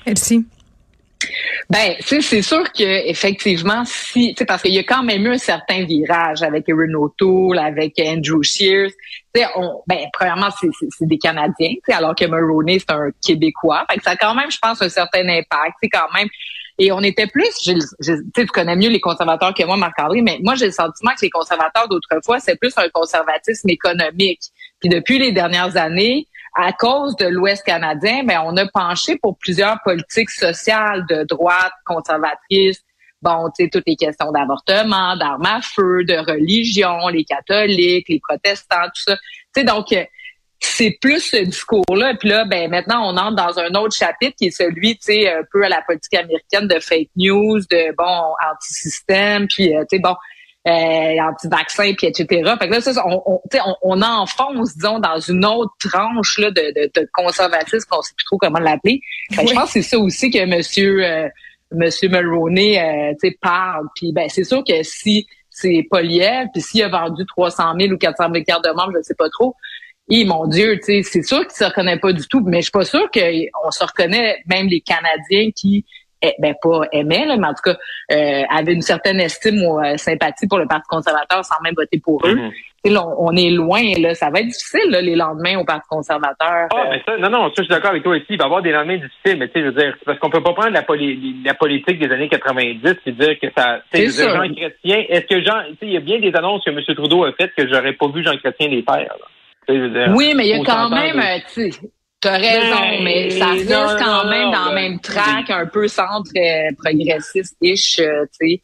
Merci. 0.05 0.45
Ben, 1.69 1.95
c'est 1.99 2.41
sûr 2.41 2.71
que 2.71 3.09
effectivement, 3.09 3.83
si, 3.85 4.35
parce 4.47 4.61
qu'il 4.61 4.73
y 4.73 4.79
a 4.79 4.83
quand 4.83 5.03
même 5.03 5.25
eu 5.25 5.33
un 5.33 5.37
certain 5.37 5.83
virage 5.85 6.43
avec 6.43 6.69
Erin 6.69 6.93
O'Toole, 6.93 7.57
avec 7.57 7.99
Andrew 7.99 8.43
Shears. 8.43 8.91
On, 9.55 9.81
ben, 9.87 10.05
premièrement, 10.13 10.49
c'est 10.51 10.69
des 11.05 11.17
Canadiens, 11.17 11.73
alors 11.91 12.15
que 12.15 12.25
Mulroney, 12.25 12.79
c'est 12.79 12.91
un 12.91 13.09
Québécois. 13.25 13.85
Fait 13.89 13.97
que 13.97 14.03
ça 14.03 14.11
a 14.11 14.15
quand 14.15 14.35
même, 14.35 14.49
je 14.49 14.57
pense, 14.61 14.81
un 14.81 14.89
certain 14.89 15.27
impact. 15.27 15.75
C'est 15.81 15.89
quand 15.89 16.11
même. 16.13 16.27
Et 16.77 16.91
on 16.91 17.01
était 17.01 17.27
plus, 17.27 17.49
tu 17.63 18.45
connais 18.47 18.75
mieux 18.75 18.89
les 18.89 18.99
conservateurs 18.99 19.53
que 19.53 19.63
moi, 19.63 19.77
Marc-André, 19.77 20.21
mais 20.21 20.39
moi, 20.43 20.55
j'ai 20.55 20.65
le 20.65 20.71
sentiment 20.71 21.11
que 21.11 21.21
les 21.21 21.29
conservateurs 21.29 21.87
d'autrefois, 21.87 22.39
c'est 22.39 22.59
plus 22.59 22.73
un 22.77 22.89
conservatisme 22.89 23.69
économique. 23.69 24.41
Puis 24.81 24.89
depuis 24.89 25.17
les 25.17 25.31
dernières 25.31 25.77
années, 25.77 26.27
à 26.55 26.71
cause 26.71 27.15
de 27.17 27.25
l'Ouest 27.25 27.63
canadien, 27.65 28.23
ben, 28.23 28.41
on 28.45 28.55
a 28.55 28.65
penché 28.67 29.17
pour 29.17 29.37
plusieurs 29.37 29.77
politiques 29.83 30.29
sociales 30.29 31.05
de 31.09 31.23
droite, 31.23 31.73
conservatrices, 31.85 32.81
bon, 33.21 33.49
tu 33.49 33.65
sais, 33.65 33.69
toutes 33.69 33.83
les 33.85 33.97
questions 33.97 34.31
d'avortement, 34.31 35.17
d'armes 35.17 35.45
à 35.45 35.61
feu, 35.61 36.05
de 36.05 36.15
religion, 36.15 37.09
les 37.09 37.25
catholiques, 37.25 38.07
les 38.07 38.21
protestants, 38.21 38.85
tout 38.85 39.01
ça. 39.11 39.17
Tu 39.53 39.61
sais, 39.61 39.63
donc, 39.65 39.93
c'est 40.59 40.97
plus 41.01 41.19
ce 41.19 41.37
discours-là. 41.37 42.15
Puis 42.15 42.29
là, 42.29 42.45
ben 42.45 42.69
maintenant, 42.69 43.13
on 43.13 43.17
entre 43.17 43.35
dans 43.35 43.59
un 43.59 43.73
autre 43.75 43.95
chapitre 43.95 44.35
qui 44.37 44.45
est 44.45 44.51
celui, 44.51 44.97
tu 44.97 45.13
sais, 45.13 45.29
un 45.29 45.43
peu 45.51 45.63
à 45.63 45.69
la 45.69 45.81
politique 45.81 46.13
américaine 46.13 46.67
de 46.67 46.79
fake 46.79 47.09
news, 47.17 47.59
de 47.69 47.95
bon 47.97 48.33
anti-système, 48.49 49.47
puis 49.47 49.75
euh, 49.75 49.81
tu 49.89 49.97
sais, 49.97 49.99
bon 49.99 50.15
anti-vaccin, 50.67 51.93
puis 51.97 52.07
etc. 52.07 52.25
Fait 52.59 52.67
que 52.67 52.73
là, 52.73 52.81
ça, 52.81 52.91
on, 53.05 53.21
on, 53.25 53.41
on, 53.53 53.75
on 53.83 54.01
enfonce, 54.01 54.75
disons, 54.75 54.99
dans 54.99 55.19
une 55.19 55.45
autre 55.45 55.73
tranche 55.79 56.39
là, 56.39 56.49
de, 56.51 56.73
de, 56.75 56.91
de 57.01 57.09
conservatisme 57.13 57.87
qu'on 57.89 58.01
sait 58.01 58.13
plus 58.17 58.25
trop 58.25 58.37
comment 58.37 58.59
l'appeler. 58.59 58.99
Je 59.31 59.37
pense 59.37 59.65
que 59.65 59.81
c'est 59.81 59.81
ça 59.81 59.99
aussi 59.99 60.31
que 60.31 60.45
Monsieur 60.45 61.05
euh, 61.05 61.27
Monsieur 61.71 62.09
Mulroney 62.09 62.79
euh, 62.79 63.29
parle. 63.41 63.85
Puis 63.95 64.11
ben, 64.11 64.27
c'est 64.29 64.43
sûr 64.43 64.63
que 64.63 64.83
si 64.83 65.27
c'est 65.49 65.85
Poliev, 65.89 66.47
puis 66.53 66.61
s'il 66.61 66.83
a 66.83 66.89
vendu 66.89 67.25
300 67.25 67.73
000 67.79 67.93
ou 67.93 67.97
400 67.97 68.25
000 68.33 68.43
cartes 68.43 68.65
de 68.65 68.71
membres, 68.71 68.91
je 68.93 68.97
ne 68.97 69.03
sais 69.03 69.15
pas 69.15 69.29
trop, 69.29 69.55
et 70.09 70.23
mon 70.23 70.45
Dieu, 70.47 70.79
c'est 70.83 71.01
sûr 71.23 71.41
qu'il 71.47 71.55
se 71.55 71.63
reconnaît 71.63 71.97
pas 71.97 72.13
du 72.13 72.27
tout, 72.27 72.41
mais 72.41 72.57
je 72.57 72.63
suis 72.63 72.71
pas 72.71 72.85
sûre 72.85 73.09
qu'on 73.11 73.71
se 73.71 73.83
reconnaît, 73.83 74.37
même 74.45 74.67
les 74.67 74.81
Canadiens 74.81 75.49
qui, 75.55 75.83
eh, 75.83 76.04
ben 76.39 76.55
pas 76.61 76.81
aimaient, 76.91 77.25
mais 77.37 77.47
en 77.47 77.53
tout 77.53 77.63
cas, 77.63 77.77
euh, 78.11 78.43
avaient 78.49 78.73
une 78.73 78.81
certaine 78.81 79.19
estime 79.19 79.61
ou 79.63 79.79
euh, 79.79 79.97
sympathie 79.97 80.47
pour 80.47 80.59
le 80.59 80.67
Parti 80.67 80.87
conservateur 80.89 81.43
sans 81.43 81.55
même 81.63 81.73
voter 81.75 81.99
pour 81.99 82.25
eux. 82.25 82.35
Mm-hmm. 82.35 82.97
on, 83.17 83.35
est 83.35 83.49
loin, 83.49 83.81
là, 83.99 84.13
ça 84.13 84.29
va 84.29 84.39
être 84.39 84.47
difficile 84.47 84.89
là, 84.89 85.01
les 85.01 85.15
lendemains 85.15 85.57
au 85.59 85.65
Parti 85.65 85.87
conservateur. 85.89 86.67
Ah, 86.73 86.87
mais 86.89 87.01
ça, 87.05 87.17
non, 87.17 87.29
non, 87.29 87.47
ça, 87.47 87.53
je 87.57 87.63
suis 87.63 87.69
d'accord 87.69 87.91
avec 87.91 88.03
toi 88.03 88.15
aussi. 88.15 88.25
Il 88.29 88.37
va 88.37 88.43
y 88.43 88.47
avoir 88.47 88.61
des 88.61 88.71
lendemains 88.71 88.97
difficiles, 88.97 89.39
mais 89.39 89.47
tu 89.47 89.53
sais, 89.53 89.61
je 89.61 89.65
veux 89.65 89.73
dire, 89.73 89.95
parce 90.05 90.19
qu'on 90.19 90.29
peut 90.29 90.43
pas 90.43 90.53
prendre 90.53 90.71
la, 90.71 90.85
la 91.45 91.53
politique 91.53 91.99
des 91.99 92.13
années 92.13 92.29
90 92.29 92.95
et 93.05 93.11
dire 93.11 93.39
que 93.39 93.47
ça, 93.55 93.79
sais, 93.93 94.09
Jean 94.09 94.53
Chrétien, 94.53 95.03
est-ce 95.09 95.25
que 95.25 95.43
Jean, 95.43 95.63
tu 95.67 95.71
sais, 95.71 95.77
il 95.83 95.93
y 95.93 95.97
a 95.97 96.01
bien 96.01 96.19
des 96.19 96.35
annonces 96.35 96.63
que 96.63 96.71
M. 96.71 96.79
Trudeau 96.95 97.25
a 97.25 97.31
faites 97.33 97.53
que 97.55 97.67
j'aurais 97.67 97.93
pas 97.93 98.07
vu 98.07 98.23
Jean 98.23 98.37
Chrétien 98.37 98.67
les 98.67 98.83
faire. 98.83 98.97
Là 99.19 99.25
oui, 99.69 100.33
mais 100.35 100.47
il 100.47 100.57
y 100.57 100.59
a 100.59 100.63
quand 100.63 100.89
même, 100.89 101.21
tu 101.53 101.71
as 102.27 102.37
raison, 102.37 102.79
ben, 102.79 103.03
mais 103.03 103.29
ça 103.31 103.47
reste 103.47 103.69
quand 103.69 104.29
même 104.29 104.51
dans 104.51 104.69
le 104.69 104.75
même 104.75 104.99
track, 104.99 105.49
un 105.49 105.65
peu 105.65 105.87
centre 105.87 106.31
euh, 106.35 106.71
progressiste-ish, 106.77 107.99
euh, 107.99 108.25
tu 108.39 108.49
sais. 108.49 108.61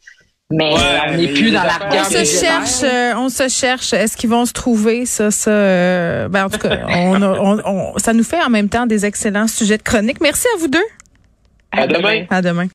Mais 0.50 0.74
on 1.08 1.16
n'est 1.16 1.28
plus 1.28 1.50
dans 1.50 1.62
la 1.62 1.78
On 1.90 2.04
se 2.04 2.24
cherche, 2.24 2.82
euh, 2.82 3.14
on 3.16 3.30
se 3.30 3.48
cherche. 3.48 3.94
Est-ce 3.94 4.18
qu'ils 4.18 4.28
vont 4.28 4.44
se 4.44 4.52
trouver 4.52 5.06
ça, 5.06 5.30
ça 5.30 6.28
ben 6.28 6.44
en 6.44 6.50
tout 6.50 6.58
cas, 6.58 6.80
on, 6.88 7.22
on, 7.22 7.98
ça 7.98 8.12
nous 8.12 8.24
fait 8.24 8.42
en 8.42 8.50
même 8.50 8.68
temps 8.68 8.84
des 8.84 9.06
excellents 9.06 9.48
sujets 9.48 9.78
de 9.78 9.82
chronique. 9.82 10.20
Merci 10.20 10.46
à 10.54 10.58
vous 10.58 10.68
deux. 10.68 10.84
À 11.70 11.86
demain. 11.86 12.26
À 12.28 12.42
demain. 12.42 12.66